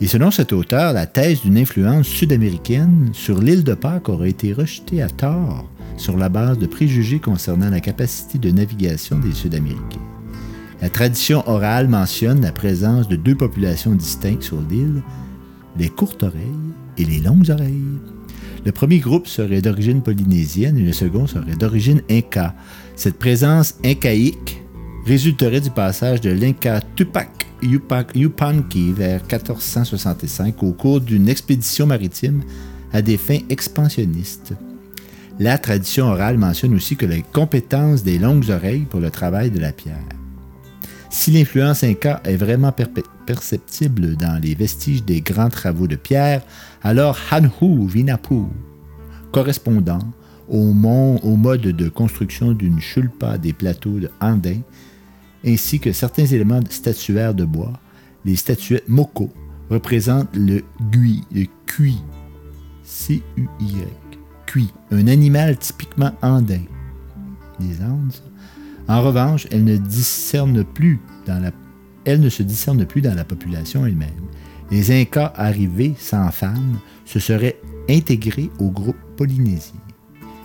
[0.00, 4.52] Et selon cet auteur, la thèse d'une influence sud-américaine sur l'île de Pâques aurait été
[4.52, 10.00] rejetée à tort sur la base de préjugés concernant la capacité de navigation des Sud-Américains.
[10.82, 15.02] La tradition orale mentionne la présence de deux populations distinctes sur l'île,
[15.78, 16.42] les courtes oreilles
[16.98, 17.98] et les longues oreilles.
[18.64, 22.54] Le premier groupe serait d'origine polynésienne et le second serait d'origine inca.
[22.96, 24.63] Cette présence incaïque
[25.06, 32.42] résulterait du passage de l'Inca Tupac Yupanqui vers 1465 au cours d'une expédition maritime
[32.92, 34.54] à des fins expansionnistes.
[35.38, 39.58] La tradition orale mentionne aussi que les compétences des longues oreilles pour le travail de
[39.58, 39.98] la pierre.
[41.10, 42.72] Si l'influence inca est vraiment
[43.26, 46.42] perceptible dans les vestiges des grands travaux de pierre,
[46.82, 48.44] alors Hanhu Vinapu,
[49.32, 50.00] correspondant
[50.48, 54.60] au, au mode de construction d'une chulpa des plateaux de Andin,
[55.46, 57.72] ainsi que certains éléments statuaires de bois,
[58.24, 59.30] les statuettes Moko
[59.70, 62.02] représentent le gui, le cuit,
[62.82, 63.84] C-U-Y,
[64.90, 66.62] un animal typiquement andin.
[67.60, 68.14] Les Andes.
[68.88, 74.10] En revanche, elle ne se discerne plus dans la population elle-même.
[74.70, 79.80] Les Incas arrivés sans femmes se seraient intégrés au groupe polynésien,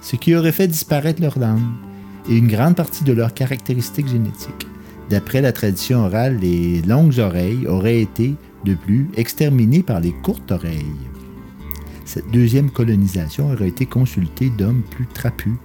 [0.01, 1.61] ce qui aurait fait disparaître leur langue
[2.29, 4.67] et une grande partie de leurs caractéristiques génétiques.
[5.09, 10.51] D'après la tradition orale, les longues oreilles auraient été, de plus, exterminées par les courtes
[10.51, 10.85] oreilles.
[12.05, 15.57] Cette deuxième colonisation aurait été consultée d'hommes plus trapus,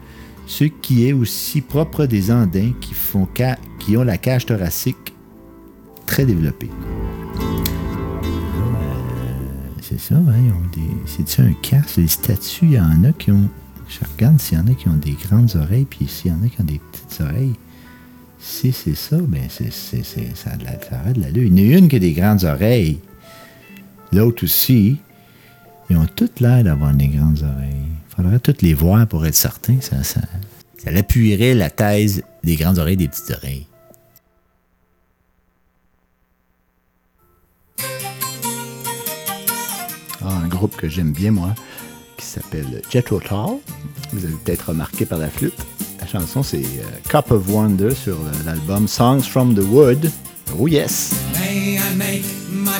[0.46, 5.14] ce qui est aussi propre des Andins qui, ont la cage thoracique
[6.06, 6.70] très développée.
[7.40, 8.60] Euh,
[9.80, 10.52] c'est ça, hein.
[11.06, 11.96] C'est-tu un casque?
[11.96, 13.48] Les statues, il y en a qui ont.
[13.88, 16.42] Je regarde s'il y en a qui ont des grandes oreilles, puis s'il y en
[16.42, 17.54] a qui ont des petites oreilles.
[18.46, 21.44] Si c'est ça, ben c'est, c'est, c'est- ça de la, ça l'allure.
[21.44, 22.98] Il y en a une qui des grandes oreilles.
[24.12, 24.98] L'autre aussi.
[25.90, 27.88] Ils ont toutes l'air d'avoir des grandes oreilles.
[28.10, 29.80] Il faudrait toutes les voir pour être certain.
[29.80, 30.20] Ça, ça,
[30.78, 33.66] ça appuierait la thèse des grandes oreilles des petites oreilles.
[40.22, 41.54] Ah, un groupe que j'aime bien, moi,
[42.16, 43.58] qui s'appelle Jethro Tull.
[44.12, 45.54] Vous avez peut-être remarqué par la flûte.
[46.04, 50.10] La chanson, c'est euh, Cup of Wonder sur euh, l'album Songs from the Wood.
[50.58, 51.14] Oh yes!
[51.32, 52.78] May I make my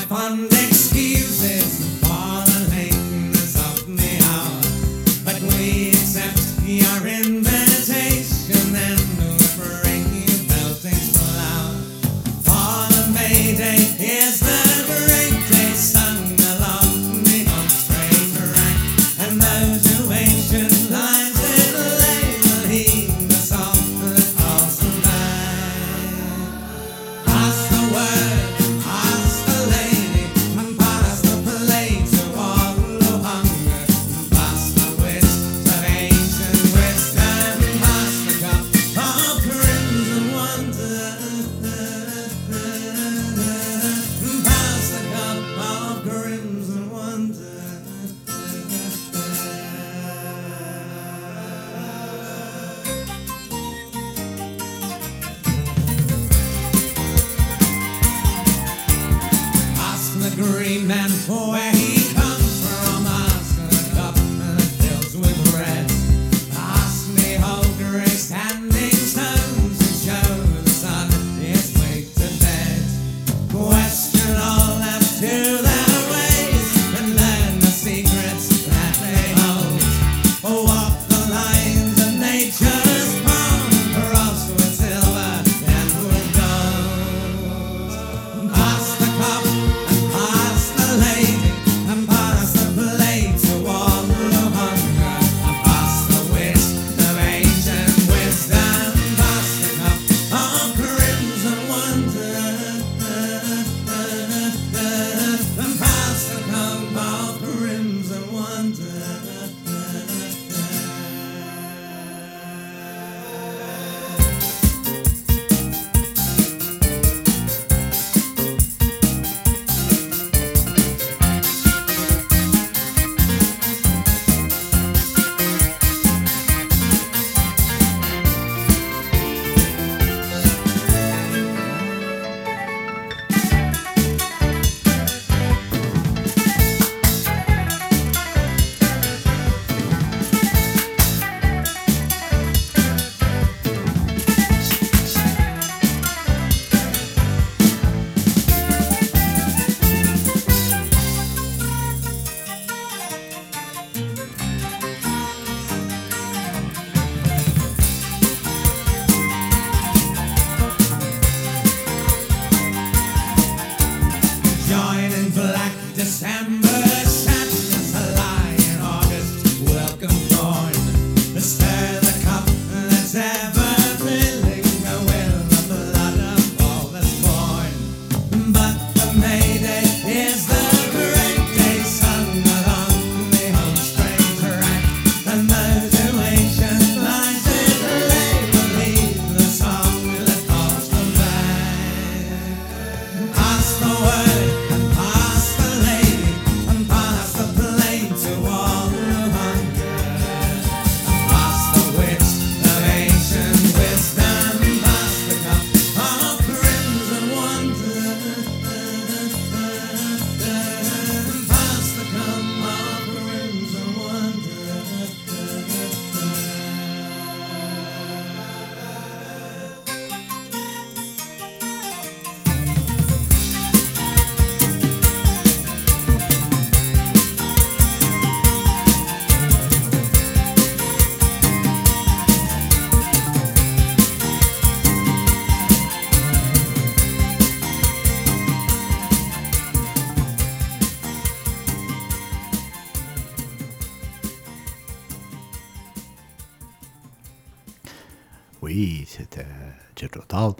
[248.64, 250.52] Oui, c'était euh, Jet Total.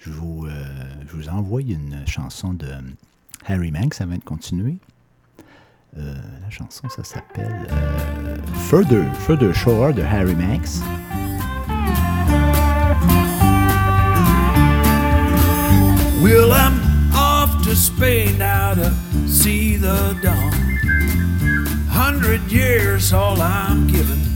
[0.00, 0.64] Je vous, euh,
[1.06, 2.66] je vous envoie une chanson de
[3.46, 4.78] Harry Manx avant de continuer.
[5.96, 8.36] Euh, la chanson, ça s'appelle euh,
[8.68, 10.80] Further, Further Shore de Harry Manx.
[16.20, 16.80] Well, I'm
[17.14, 18.92] off to Spain now to
[19.28, 20.52] see the dawn.
[21.88, 24.31] Hundred years, all I'm giving.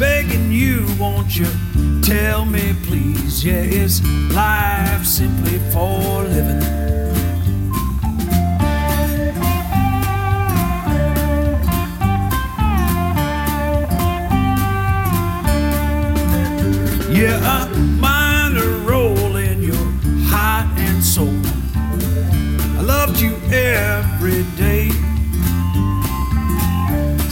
[0.00, 1.46] begging you, won't you
[2.00, 3.44] tell me please?
[3.44, 6.62] Yeah, is life simply for living?
[17.14, 17.68] Yeah, a
[18.00, 19.86] mind a roll in your
[20.30, 21.38] heart and soul.
[22.78, 24.09] I loved you ever.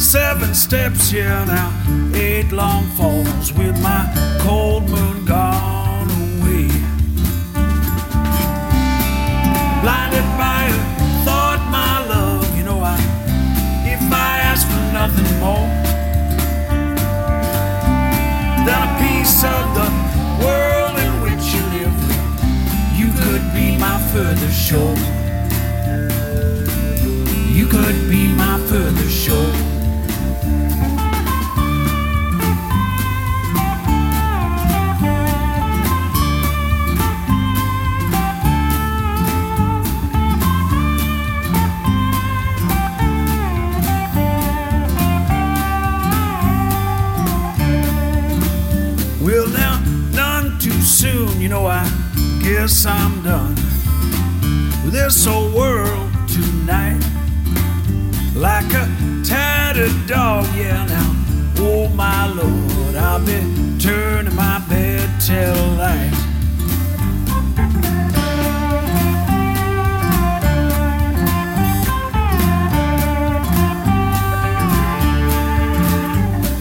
[0.09, 1.71] Seven steps, yeah, now
[2.17, 4.09] eight long falls with my
[4.41, 6.69] cold moon gone away.
[9.83, 12.97] Blinded by a thought, my love, you know I,
[13.85, 15.69] if I ask for nothing more
[18.65, 19.91] than a piece of the
[20.43, 21.99] world in which you live,
[22.97, 24.97] you could be my further shore.
[27.53, 29.78] You could be my further shore.
[52.53, 53.55] Guess I'm done
[54.83, 56.99] with this old world tonight.
[58.35, 58.89] Like a
[59.23, 61.15] tattered dog, yeah, now,
[61.59, 66.15] oh my lord, I'll be turning my bed till light.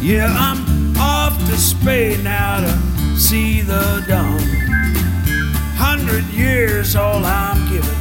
[0.01, 4.56] Yeah, I'm off to Spain now to see the dawn.
[6.07, 7.93] Hundred years all I'm given.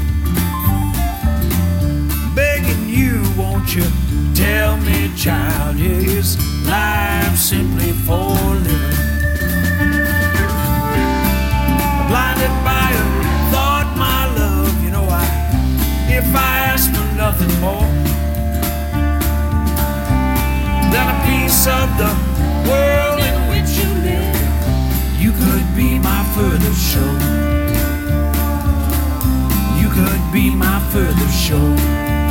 [2.37, 3.83] Begging you, won't you
[4.33, 6.39] tell me, child, is
[6.69, 8.31] life simply for
[8.63, 8.97] living?
[12.07, 13.05] Blinded by a
[13.51, 15.27] thought, my love, you know I,
[16.09, 17.91] if I ask for nothing more
[20.95, 22.13] than a piece of the
[22.71, 25.21] world in which you live.
[25.21, 27.36] You could be my further shore.
[30.91, 32.26] Further shore.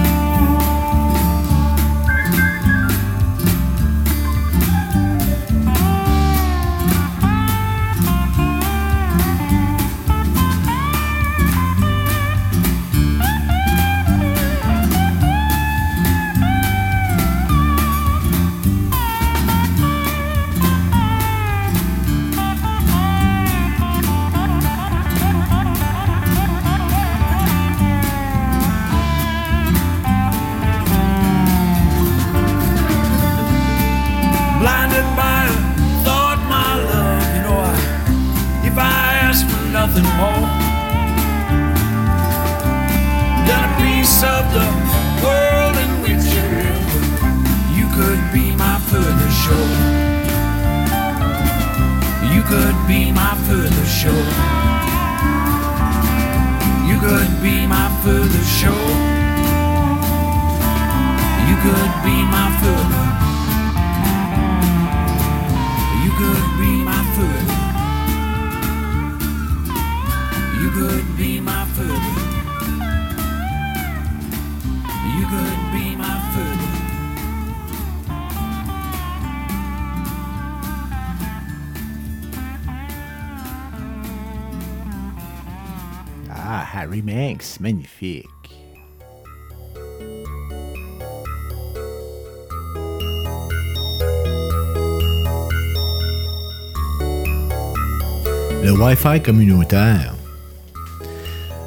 [98.64, 100.16] Le Wi-Fi communautaire,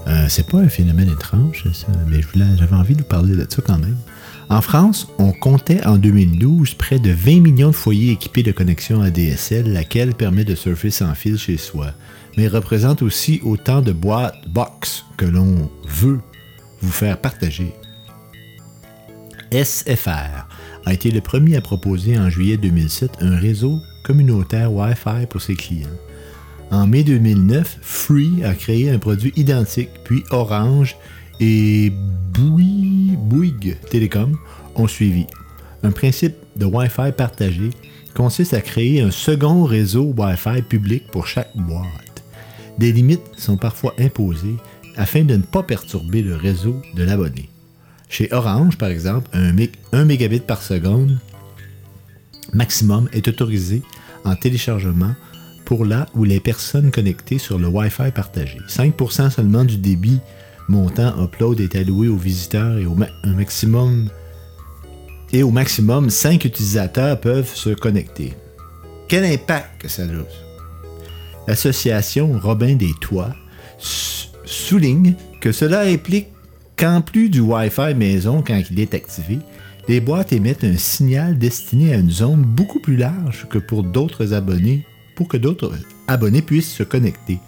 [0.06, 2.20] euh, c'est pas un phénomène étrange, ça, mais
[2.56, 3.96] j'avais envie de vous parler de ça quand même.
[4.50, 9.02] En France, on comptait en 2012 près de 20 millions de foyers équipés de connexion
[9.02, 11.92] ADSL, laquelle permet de surfer sans fil chez soi,
[12.38, 16.20] mais représente aussi autant de boîtes box que l'on veut
[16.80, 17.74] vous faire partager.
[19.52, 20.46] SFR
[20.86, 25.56] a été le premier à proposer en juillet 2007 un réseau communautaire Wi-Fi pour ses
[25.56, 25.88] clients.
[26.70, 30.96] En mai 2009, Free a créé un produit identique, puis Orange
[31.40, 31.92] et
[32.32, 34.36] Bouygues, Télécom
[34.74, 35.26] ont suivi.
[35.82, 37.70] Un principe de Wi-Fi partagé
[38.14, 42.22] consiste à créer un second réseau Wi-Fi public pour chaque boîte.
[42.78, 44.56] Des limites sont parfois imposées
[44.96, 47.48] afin de ne pas perturber le réseau de l'abonné.
[48.08, 51.18] Chez Orange, par exemple, un, mé- 1 mégabit par seconde
[52.52, 53.82] maximum est autorisé
[54.24, 55.14] en téléchargement
[55.64, 58.58] pour là où les personnes connectées sur le Wi-Fi partagé.
[58.68, 60.20] 5% seulement du débit
[60.68, 64.08] montant upload est alloué aux visiteurs et au, maximum
[65.32, 68.34] et au maximum 5 utilisateurs peuvent se connecter.
[69.08, 70.06] Quel impact que ça a?
[71.46, 73.34] L'association Robin des Toits
[74.44, 76.28] souligne que cela implique
[76.76, 79.38] qu'en plus du Wi-Fi maison quand il est activé,
[79.88, 84.34] Les boîtes émettent un signal destiné à une zone beaucoup plus large que pour d'autres
[84.34, 84.84] abonnés,
[85.16, 85.72] pour que d'autres
[86.06, 87.38] abonnés puissent se connecter.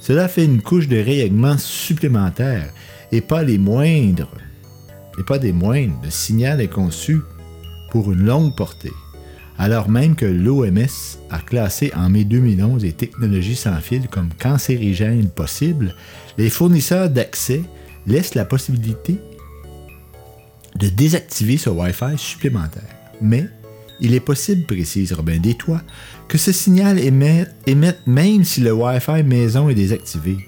[0.00, 2.72] Cela fait une couche de rayonnement supplémentaire
[3.12, 4.34] et pas les moindres,
[5.18, 6.00] et pas des moindres.
[6.04, 7.20] Le signal est conçu
[7.90, 8.92] pour une longue portée,
[9.58, 15.30] alors même que l'OMS a classé en mai 2011 les technologies sans fil comme cancérigènes
[15.30, 15.94] possibles,
[16.38, 17.62] les fournisseurs d'accès
[18.06, 19.18] laissent la possibilité
[20.76, 22.84] de désactiver ce Wi-Fi supplémentaire.
[23.20, 23.48] Mais
[24.00, 25.82] il est possible, précise Robin Détois,
[26.28, 30.38] que ce signal émette, même si le Wi-Fi maison est désactivé,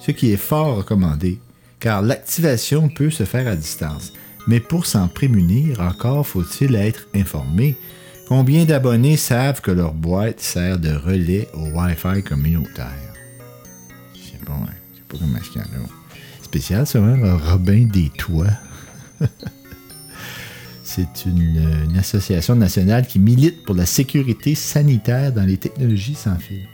[0.00, 1.38] ce qui est fort recommandé,
[1.80, 4.12] car l'activation peut se faire à distance.
[4.46, 7.76] Mais pour s'en prémunir, encore faut-il être informé.
[8.28, 13.12] Combien d'abonnés savent que leur boîte sert de relais au Wi-Fi communautaire?
[14.14, 14.66] Je sais pas, hein?
[14.94, 16.44] je pas comment est-ce.
[16.44, 18.46] Spécial, hein, Robin des Toits.
[20.94, 26.36] C'est une, une association nationale qui milite pour la sécurité sanitaire dans les technologies sans
[26.36, 26.68] fil.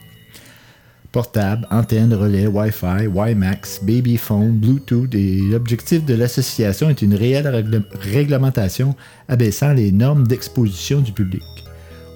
[1.11, 7.65] Portable, antenne, relais, Wi-Fi, WiMAX, Babyphone, Bluetooth et l'objectif de l'association est une réelle
[7.95, 8.95] réglementation
[9.27, 11.43] abaissant les normes d'exposition du public,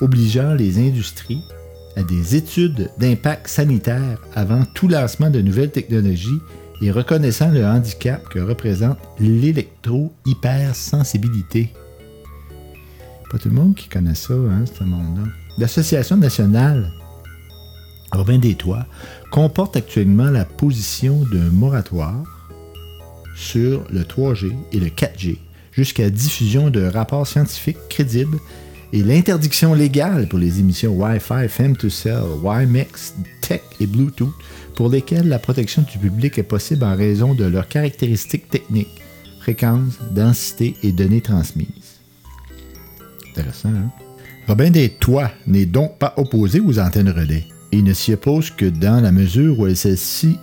[0.02, 1.40] obligeant les industries
[1.96, 6.40] à des études d'impact sanitaire avant tout lancement de nouvelles technologies
[6.82, 11.72] et reconnaissant le handicap que représente l'électro-hypersensibilité.
[13.34, 15.24] Pas tout le monde qui connaît ça, hein, ce monde-là.
[15.58, 16.92] L'Association nationale
[18.12, 18.86] Robin des Toits
[19.32, 22.22] comporte actuellement la position d'un moratoire
[23.34, 25.38] sur le 3G et le 4G
[25.72, 28.38] jusqu'à diffusion de rapports scientifiques crédibles
[28.92, 34.32] et l'interdiction légale pour les émissions Wi-Fi, FM2Cell, WiMAX, Tech et Bluetooth
[34.76, 39.02] pour lesquelles la protection du public est possible en raison de leurs caractéristiques techniques,
[39.40, 41.83] fréquence, densité et données transmises.
[43.38, 43.90] Hein?
[44.48, 47.44] Robin des Toits n'est donc pas opposé aux antennes relais.
[47.72, 50.38] Il ne s'y oppose que dans la mesure où elle- celle-ci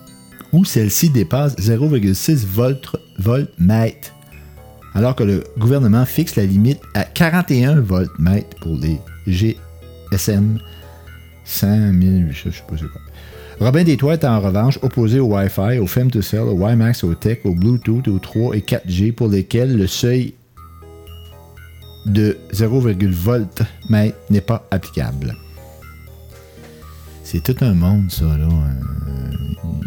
[0.54, 4.14] où celle-ci dépasse 0,6 volts, voltmètres,
[4.94, 10.60] alors que le gouvernement fixe la limite à 41 voltmètres pour les GSM
[11.46, 11.68] 100
[12.02, 12.64] 000, je sais.
[13.62, 18.08] Robin est en revanche opposé au Wi-Fi, au FEM2Cell, au WiMAX, au Tech, au Bluetooth,
[18.08, 20.34] au 3 et 4G pour lesquels le seuil
[22.06, 25.36] de 0,1 voltmètre n'est pas applicable.
[27.24, 28.48] C'est tout un monde, ça, là.
[28.48, 29.32] Euh,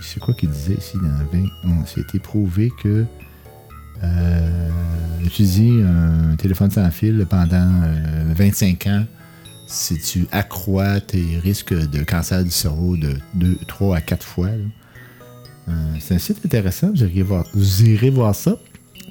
[0.02, 1.48] c'est quoi qu'il disait ici dans le 20?
[1.64, 3.04] Bon, c'est prouvé que
[4.02, 4.68] euh,
[5.24, 9.04] utiliser un téléphone sans fil pendant euh, 25 ans,
[9.66, 14.48] si tu accrois tes risques de cancer du cerveau de 2, 3 à 4 fois.
[15.68, 16.92] Euh, c'est un site intéressant,
[17.54, 18.58] vous irez voir ça.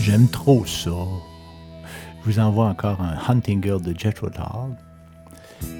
[0.00, 0.90] J'aime trop ça.
[2.24, 4.76] Je vous envoie encore un Hunting Girl de Jethro Tull.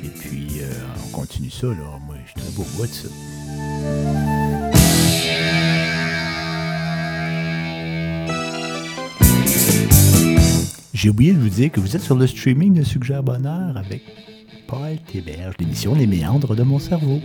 [0.02, 0.72] Et puis, euh,
[1.06, 1.98] on continue ça, là.
[2.06, 3.08] Moi, je suis très beau bout de ça.
[10.94, 14.02] J'ai oublié de vous dire que vous êtes sur le streaming de Suggère Bonheur avec
[14.68, 17.20] Paul Théberge, l'émission Les méandres de mon cerveau.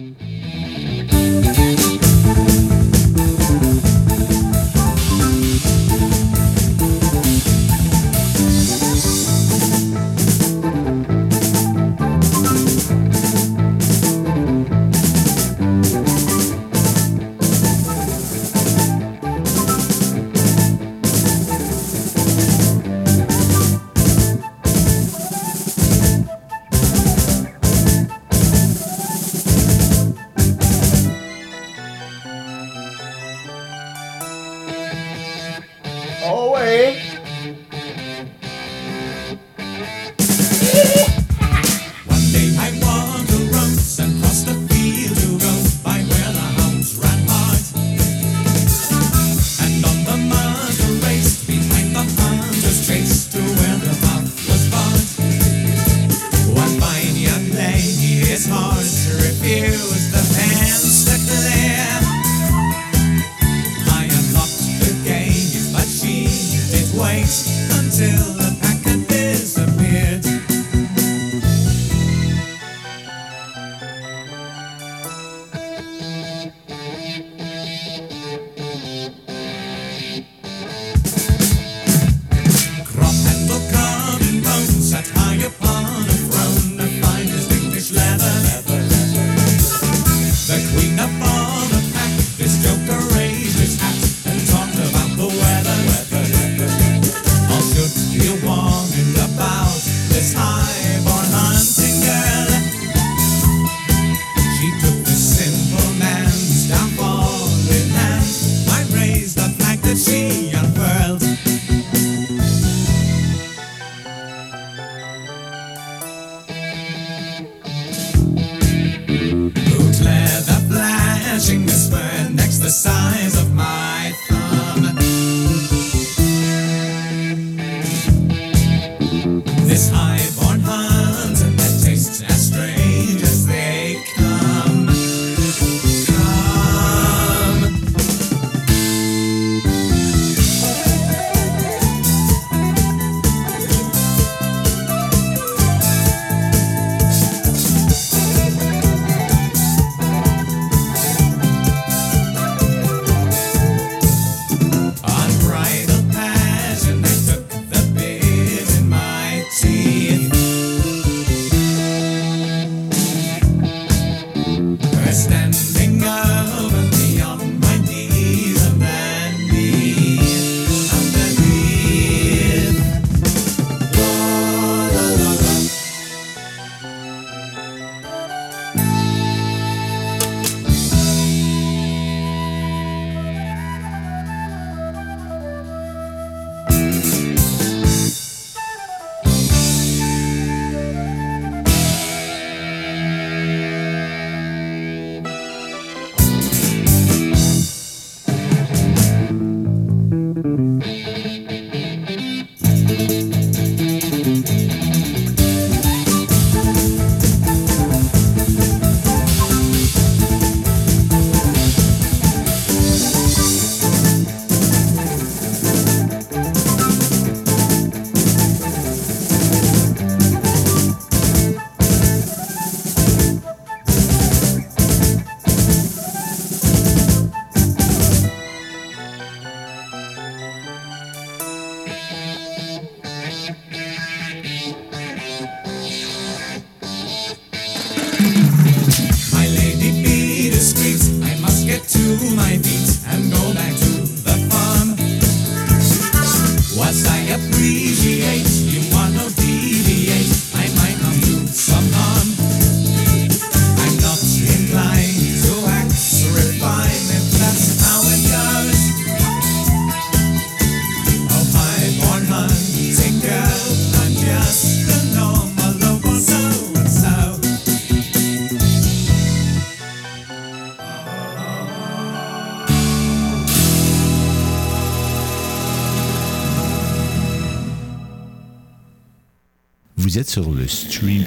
[280.09, 281.23] Vous êtes sur le stream.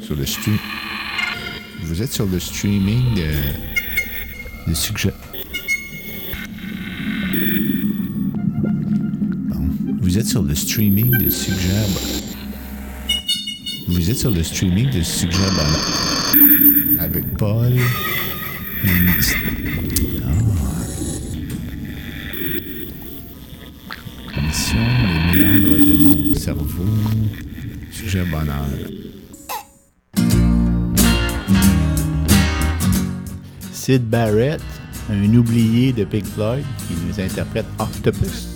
[0.00, 0.56] Sur le stream.
[1.82, 3.34] Vous êtes sur le streaming euh,
[4.64, 5.12] de, de sujet.
[10.00, 11.86] Vous êtes sur le streaming de Suggère.
[13.88, 15.52] Vous êtes sur le streaming de Suggère
[16.98, 17.74] Avec Paul.
[18.86, 20.36] Ah.
[25.34, 26.84] les méandres de mon cerveau.
[27.90, 28.90] Sujet banal.
[33.72, 34.60] Sid Barrett,
[35.10, 38.48] un oublié de Pink Floyd, qui nous interprète Octopus.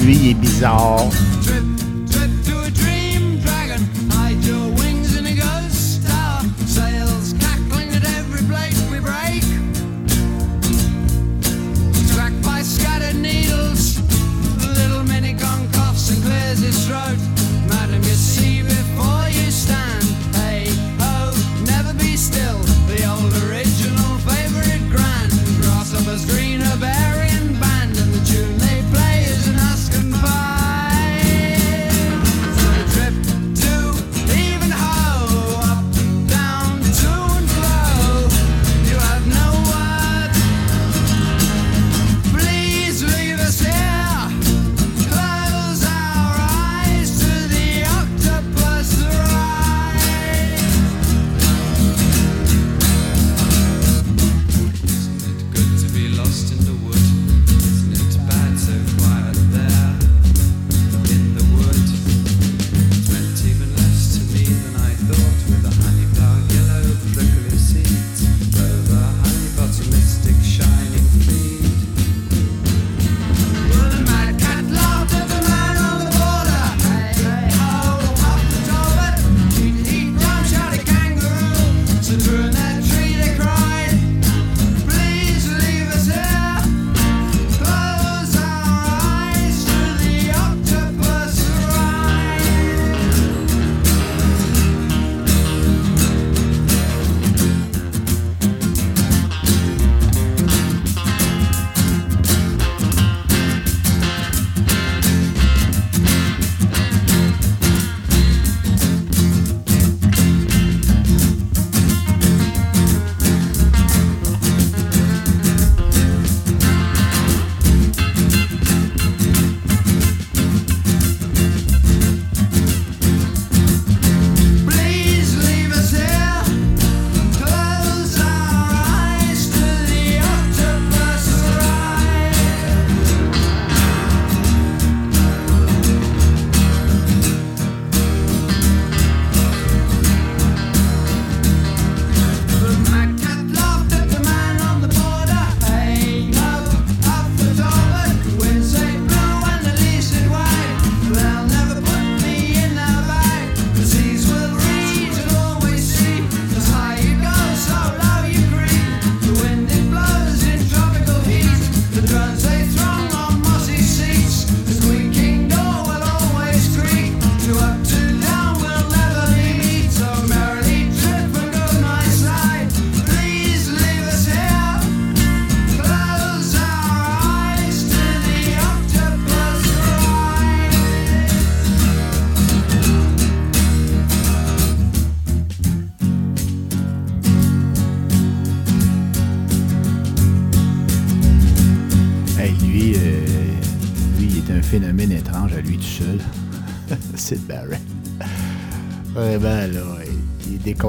[0.00, 1.10] Lui, il est bizarre.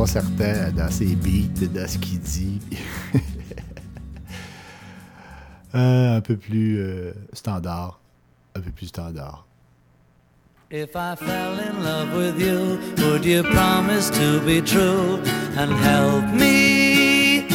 [0.08, 2.60] déconcertant dans ses beats, dans ce qu'il dit.
[5.76, 8.00] euh, un peu plus euh, standard.
[8.56, 9.46] Un peu plus standard.
[10.70, 15.20] If I fell in love with you, would you promise to be true
[15.58, 17.48] and help me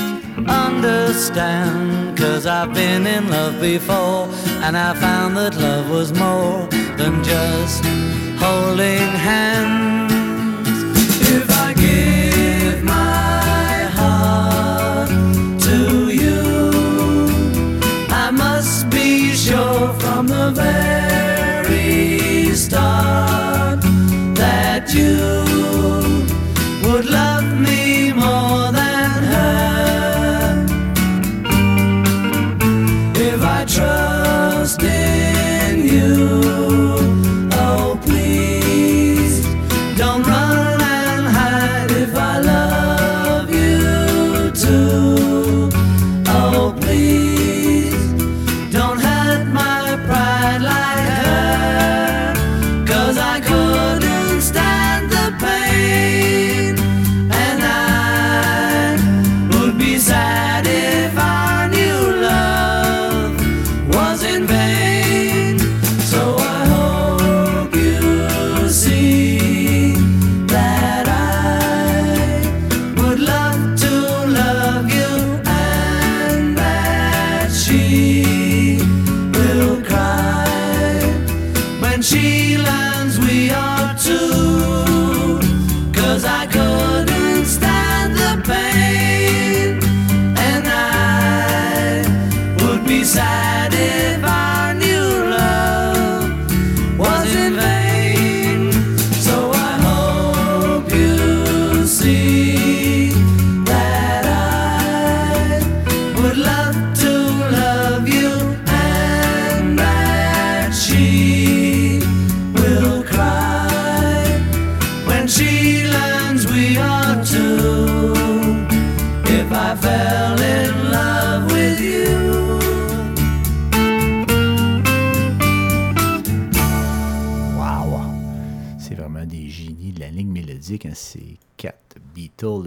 [0.48, 2.16] understand?
[2.16, 4.28] Cause I've been in love before
[4.62, 6.66] and I found that love was more
[6.96, 7.84] than just
[8.40, 9.91] holding hands.
[19.42, 23.80] sure from the very start
[24.36, 25.16] that you
[26.84, 27.81] would love me.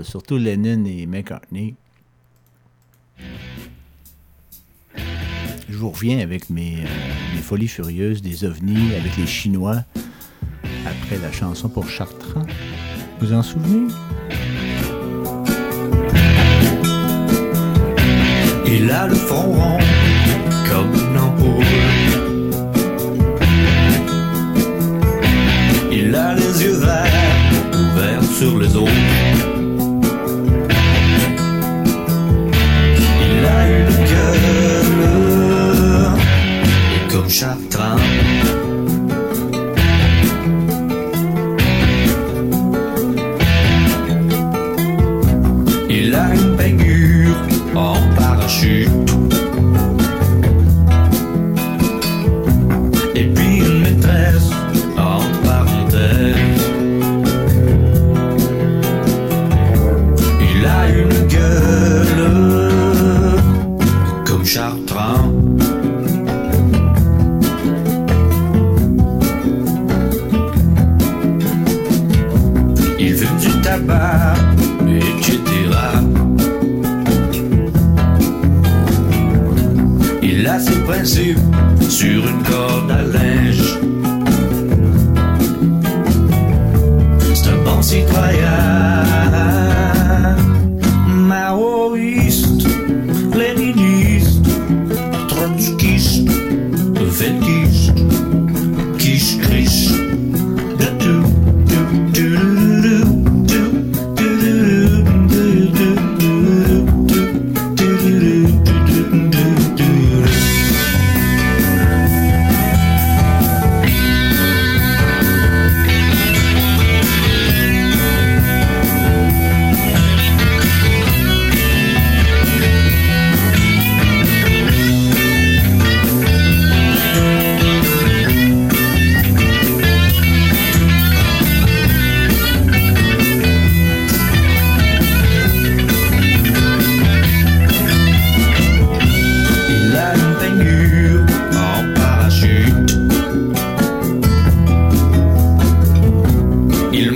[0.03, 1.75] Surtout Lennon et McCartney.
[5.67, 6.85] Je vous reviens avec euh, mes,
[7.41, 9.83] folies furieuses des ovnis avec les Chinois
[10.85, 12.45] après la chanson pour Chartrand.
[13.19, 13.91] Vous en souvenez?
[18.65, 19.79] Il a le front rond
[20.69, 21.65] comme une ampoule.
[25.91, 29.34] Il a les yeux verts ouverts sur les autres.
[37.35, 38.14] Schaft dran.
[81.95, 82.44] sur une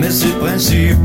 [0.09, 0.97] esse princípio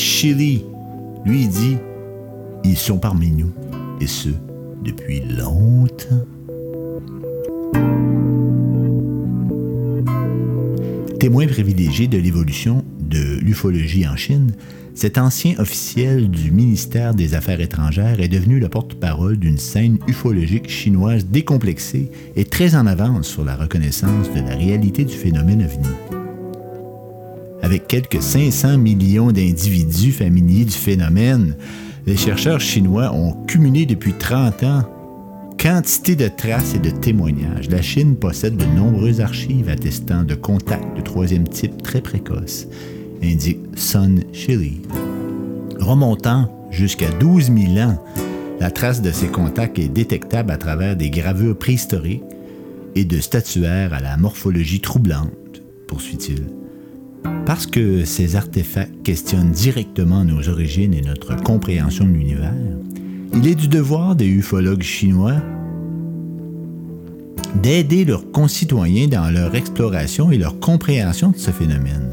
[0.00, 0.64] Sun Shili.
[1.26, 1.76] Lui, dit
[2.64, 3.52] Ils sont parmi nous,
[4.00, 4.30] et ce,
[4.82, 6.24] depuis longtemps.
[11.18, 14.52] Témoin privilégié de l'évolution de l'ufologie en Chine,
[14.94, 20.70] cet ancien officiel du ministère des Affaires étrangères est devenu le porte-parole d'une scène ufologique
[20.70, 25.88] chinoise décomplexée et très en avance sur la reconnaissance de la réalité du phénomène ovni.
[27.70, 31.54] Avec quelques 500 millions d'individus familiers du phénomène,
[32.04, 34.82] les chercheurs chinois ont cumulé depuis 30 ans
[35.56, 37.70] quantité de traces et de témoignages.
[37.70, 42.66] La Chine possède de nombreuses archives attestant de contacts de troisième type très précoces,
[43.22, 44.82] indique Sun Shili.
[45.78, 48.04] Remontant jusqu'à 12 000 ans,
[48.58, 52.24] la trace de ces contacts est détectable à travers des gravures préhistoriques
[52.96, 56.46] et de statuaires à la morphologie troublante, poursuit-il.
[57.46, 62.54] Parce que ces artefacts questionnent directement nos origines et notre compréhension de l'univers,
[63.34, 65.36] il est du devoir des ufologues chinois
[67.62, 72.10] d'aider leurs concitoyens dans leur exploration et leur compréhension de ce phénomène.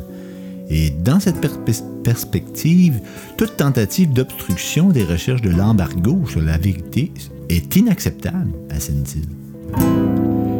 [0.69, 1.73] Et dans cette per-
[2.03, 2.99] perspective,
[3.37, 7.11] toute tentative d'obstruction des recherches de l'embargo sur la vérité
[7.49, 9.27] est inacceptable, assène-t-il.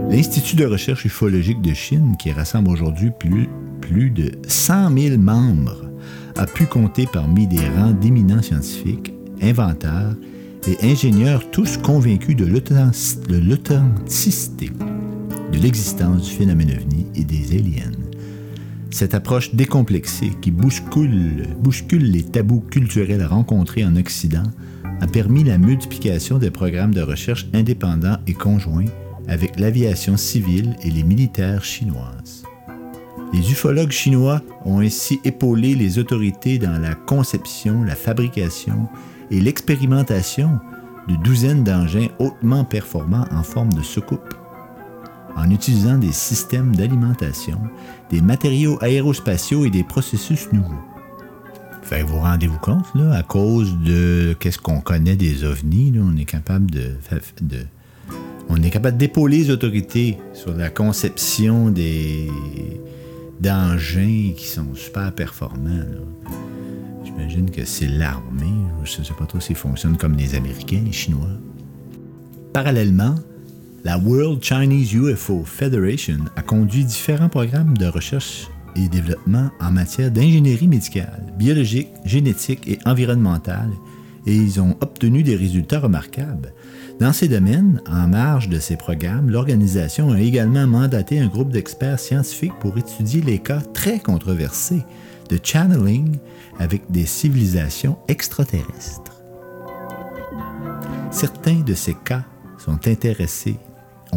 [0.10, 3.50] L'Institut de recherche ufologique de Chine, qui rassemble aujourd'hui plus,
[3.82, 5.90] plus de 100 000 membres,
[6.36, 10.16] a pu compter parmi des rangs d'éminents scientifiques, inventeurs
[10.68, 14.72] et ingénieurs tous convaincus de l'authentic- de l'authenticité
[15.52, 17.92] de l'existence du phénomène ovni et des aliens.
[18.90, 24.44] Cette approche décomplexée qui bouscule, bouscule les tabous culturels rencontrés en Occident
[25.02, 28.86] a permis la multiplication des programmes de recherche indépendants et conjoints
[29.28, 32.47] avec l'aviation civile et les militaires chinoises.
[33.34, 38.88] Les ufologues chinois ont ainsi épaulé les autorités dans la conception, la fabrication
[39.32, 40.60] et l'expérimentation
[41.08, 44.34] de douzaines d'engins hautement performants en forme de soucoupe
[45.36, 47.60] en utilisant des systèmes d'alimentation,
[48.10, 50.82] des matériaux aérospatiaux et des processus nouveaux.
[51.84, 56.26] Fait vous rendez-vous compte, là, à cause de qu'est-ce qu'on connaît des ovnis, on est
[56.26, 56.96] capable de,
[57.42, 57.66] de-
[58.50, 62.28] on est capable d'épauler les autorités sur la conception des
[63.40, 65.86] d'engins qui sont super performants.
[67.04, 68.46] J'imagine que c'est l'armée.
[68.84, 71.30] Je ne sais pas trop s'ils fonctionnent comme les Américains, les Chinois.
[72.54, 73.16] Parallèlement,
[73.84, 80.12] la World Chinese UFO Federation a conduit différents programmes de recherche et développement en matière
[80.12, 83.72] d'ingénierie médicale, biologique, génétique et environnementale,
[84.26, 86.54] et ils ont obtenu des résultats remarquables.
[87.00, 92.00] Dans ces domaines, en marge de ces programmes, l'organisation a également mandaté un groupe d'experts
[92.00, 94.84] scientifiques pour étudier les cas très controversés
[95.30, 96.18] de channeling
[96.58, 99.22] avec des civilisations extraterrestres.
[101.12, 102.24] Certains de ces cas
[102.66, 102.80] ont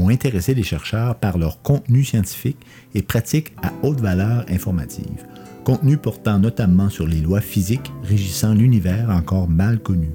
[0.08, 5.26] intéressé les chercheurs par leur contenu scientifique et pratiques à haute valeur informative,
[5.64, 10.08] contenu portant notamment sur les lois physiques régissant l'univers encore mal connu.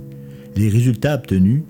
[0.56, 1.62] Les résultats obtenus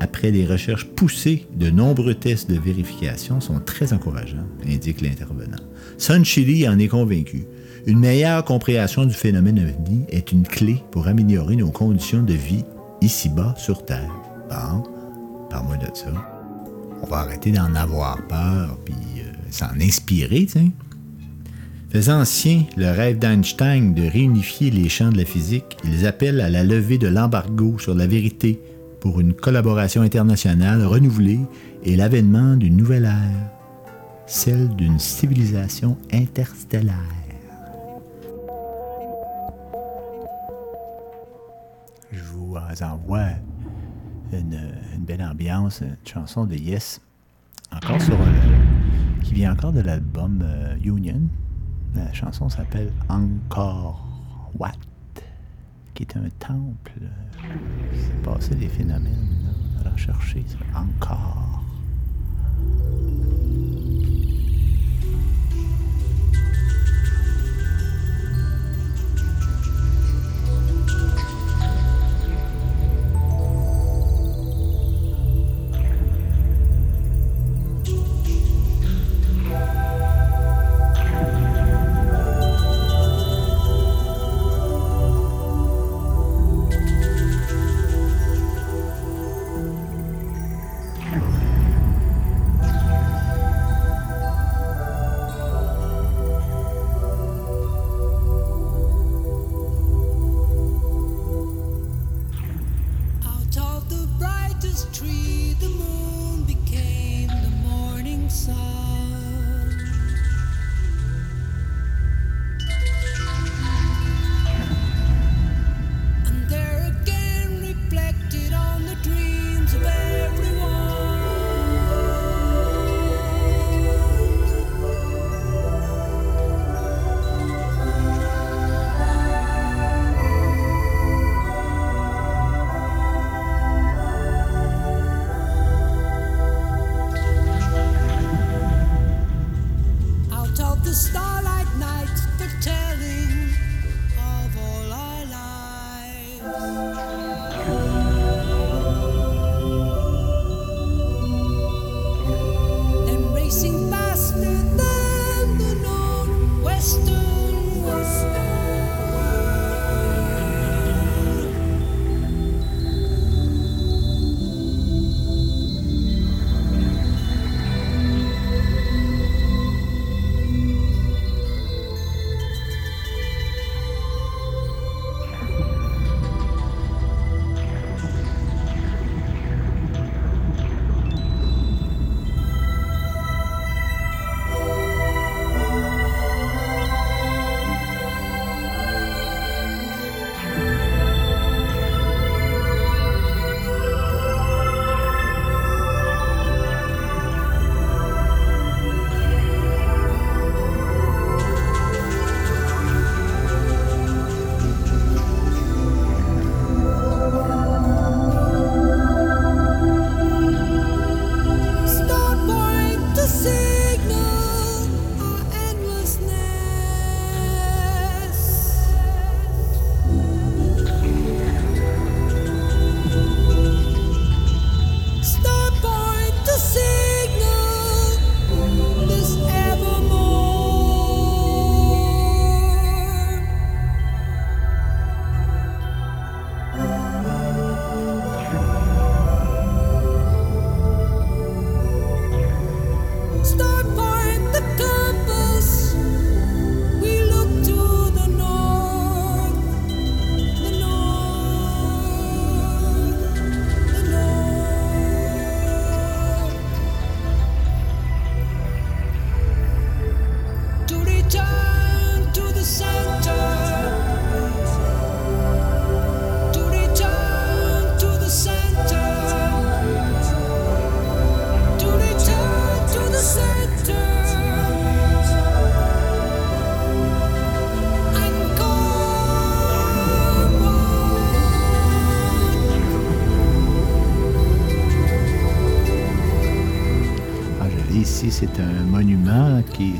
[0.00, 5.58] après des recherches poussées de nombreux tests de vérification sont très encourageants, indique l'intervenant.
[5.98, 7.44] Sun Chili en est convaincu.
[7.86, 12.64] Une meilleure compréhension du phénomène ovni est une clé pour améliorer nos conditions de vie
[13.02, 14.10] ici-bas sur Terre.
[14.48, 14.82] Bon,
[15.50, 16.12] parle-moi de ça.
[17.02, 20.70] On va arrêter d'en avoir peur, puis euh, s'en inspirer, tu.
[21.90, 26.48] Faisant sien le rêve d'Einstein de réunifier les champs de la physique, ils appellent à
[26.48, 28.60] la levée de l'embargo sur la vérité
[29.00, 31.40] pour une collaboration internationale renouvelée
[31.82, 33.50] et l'avènement d'une nouvelle ère,
[34.26, 36.94] celle d'une civilisation interstellaire.
[42.12, 43.30] Je vous envoie
[44.32, 47.00] une, belle ambiance, une chanson de Yes,
[47.72, 48.26] encore sur, euh,
[49.22, 51.20] qui vient encore de l'album euh, Union.
[51.94, 54.06] La chanson s'appelle Encore
[54.58, 54.72] What,
[56.06, 56.92] qui est un temple.
[57.02, 57.54] euh,
[57.94, 59.28] C'est passé des phénomènes.
[59.44, 59.82] Là.
[59.84, 60.56] Va rechercher ça.
[60.78, 61.49] Encore.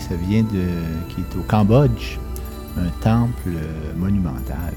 [0.01, 0.67] Ça vient de
[1.09, 2.19] qui est au Cambodge,
[2.77, 3.51] un temple
[3.97, 4.75] monumental.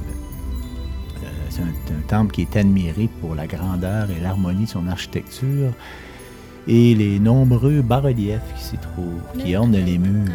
[1.24, 4.88] Euh, c'est un, un temple qui est admiré pour la grandeur et l'harmonie de son
[4.88, 5.72] architecture
[6.68, 10.32] et les nombreux bas-reliefs qui s'y trouvent, qui ornent les murs.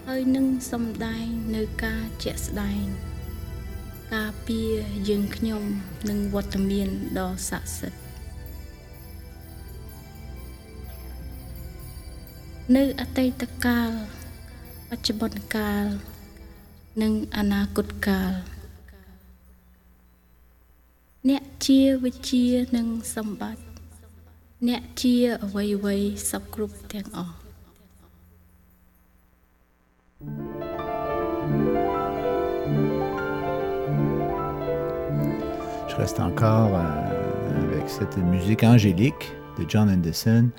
[0.05, 2.85] ហើយនឹងសំដែងនៅការជាក់ស្ដែង
[4.15, 4.73] ការពារ
[5.09, 5.63] យើងខ្ញុំ
[6.09, 6.89] នឹងវត្តមាន
[7.19, 8.01] ដ៏ស័ក្តិសិទ្ធិ
[12.77, 13.91] នៅអតីតកាល
[14.90, 15.86] បច្ចុប្បន្នកាល
[17.02, 18.32] និងអនាគតកាល
[21.30, 23.64] អ្នកជាវិជានិងសម្បត្តិ
[24.68, 25.16] អ្នកជា
[25.46, 27.36] អ្វីអ្វីៗសពគ្រប់ទាំងអស់
[35.90, 40.50] Je reste encore euh, avec cette musique angélique de John Anderson,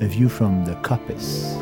[0.00, 1.56] A View from the Coppice.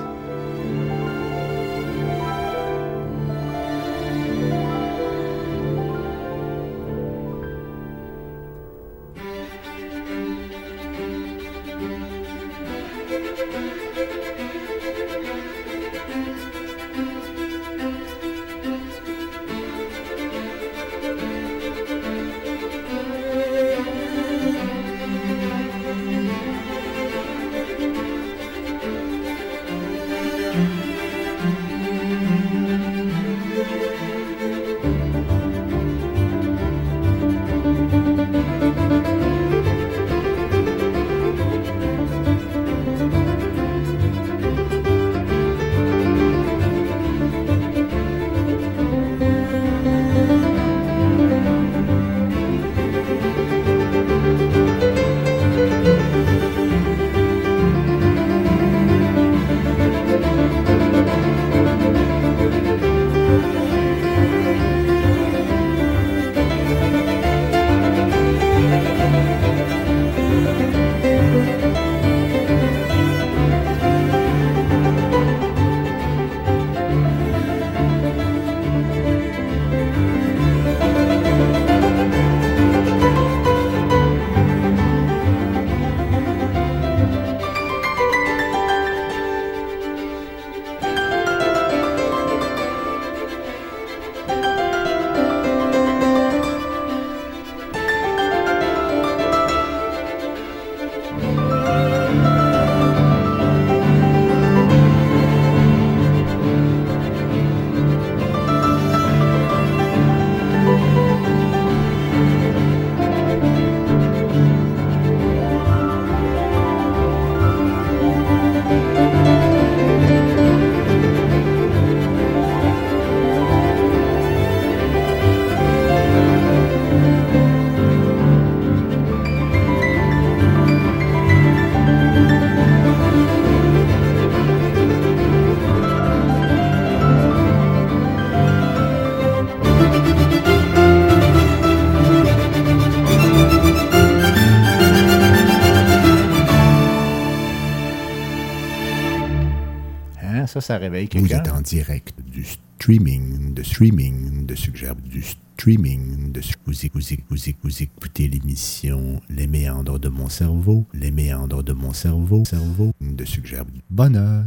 [150.54, 151.40] Ça, ça réveille Vous quelqu'un.
[151.40, 157.00] êtes en direct du streaming, de streaming, de suggère du streaming, de vous, vous,
[157.30, 162.92] vous, vous écoutez l'émission Les méandres de mon cerveau, les méandres de mon cerveau, cerveau,
[163.02, 164.44] de suggère du bonheur.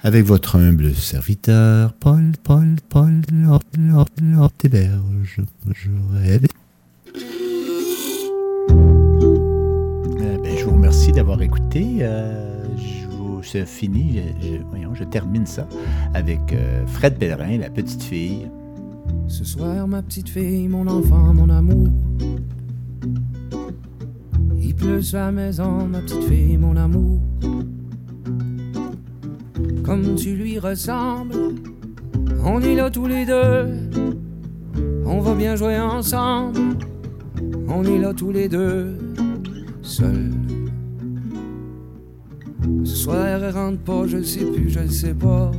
[0.00, 5.40] Avec votre humble serviteur, Paul, Paul, Paul, Lord, Lord, Lord Héberge.
[5.74, 6.46] Je rêve.
[8.70, 11.98] Euh, ben, je vous remercie d'avoir écouté.
[12.02, 13.07] Euh, je
[13.38, 14.20] vous, c'est fini.
[14.40, 15.66] Je, je- voyons, je termine ça
[16.14, 18.48] avec euh, Fred Pellerin, la petite fille.
[19.28, 21.88] Ce soir, ma petite fille, mon enfant, mon amour.
[24.60, 27.20] Il pleut sur la maison, ma petite fille, mon amour.
[29.84, 31.34] Comme tu lui ressembles,
[32.44, 33.66] on est là tous les deux.
[35.06, 36.58] On va bien jouer ensemble.
[37.68, 38.98] On est là tous les deux,
[39.82, 40.32] seuls.
[43.10, 45.50] Elle rentre pas, je sais plus, je sais pas.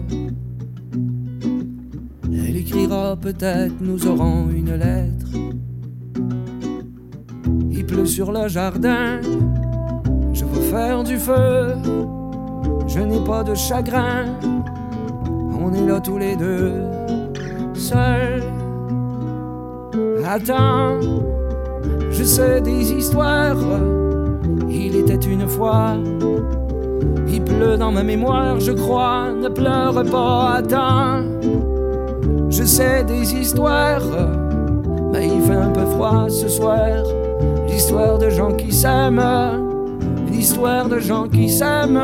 [2.24, 5.28] Elle écrira peut-être, nous aurons une lettre.
[7.72, 9.20] Il pleut sur le jardin,
[10.34, 11.76] je veux faire du feu.
[12.88, 14.26] Je n'ai pas de chagrin,
[15.60, 16.74] on est là tous les deux,
[17.74, 18.44] seuls.
[20.26, 21.00] Attends,
[22.12, 23.58] je sais des histoires.
[24.70, 25.96] Il était une fois,
[27.60, 29.32] dans ma mémoire, je crois.
[29.32, 31.24] Ne pleure pas, attends.
[32.50, 34.02] Je sais des histoires,
[35.12, 37.04] mais il fait un peu froid ce soir.
[37.68, 39.22] L'histoire de gens qui s'aiment,
[40.32, 42.02] l'histoire de gens qui s'aiment.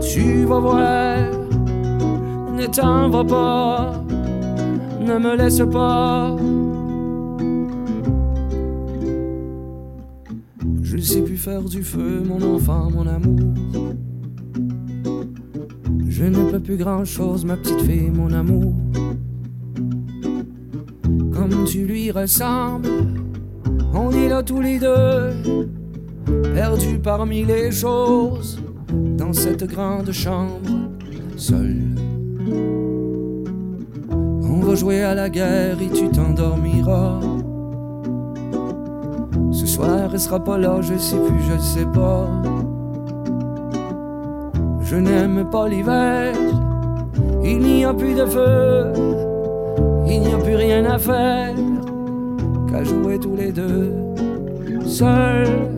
[0.00, 1.16] Tu vas voir,
[2.56, 2.66] ne
[3.22, 3.92] pas,
[5.00, 6.36] ne me laisse pas.
[11.42, 13.40] Faire du feu, mon enfant, mon amour.
[16.08, 18.72] Je ne peux plus grand chose, ma petite fille, mon amour.
[21.32, 22.88] Comme tu lui ressembles,
[23.92, 25.66] on est là tous les deux,
[26.54, 28.62] perdus parmi les choses,
[28.92, 30.70] dans cette grande chambre,
[31.36, 31.76] seul.
[34.42, 37.31] On va jouer à la guerre et tu t'endormiras.
[39.72, 42.28] Soir, elle sera pas là, je sais plus, je sais pas.
[44.82, 46.34] Je n'aime pas l'hiver,
[47.42, 48.92] il n'y a plus de feu,
[50.06, 51.54] il n'y a plus rien à faire
[52.70, 53.94] qu'à jouer tous les deux,
[54.84, 55.70] seuls.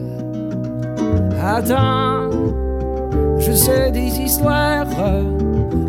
[1.40, 2.30] Attends,
[3.38, 4.86] je sais des histoires,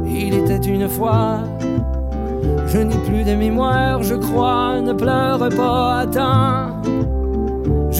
[0.07, 1.39] il était une fois.
[2.67, 7.14] Je n'ai plus de mémoire, je crois, ne pleure pas, attends.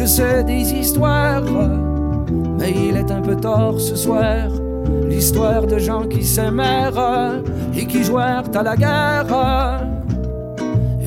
[0.06, 1.42] Je sais des histoires,
[2.60, 4.50] mais il est un peu tard ce soir.
[5.10, 7.42] L'histoire de gens qui s'aimèrent
[7.76, 9.82] et qui jouèrent à la guerre.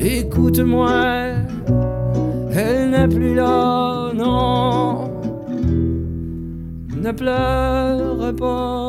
[0.01, 0.91] Écoute-moi,
[2.51, 5.09] elle n'est plus là, non.
[6.97, 8.88] Ne pleure pas.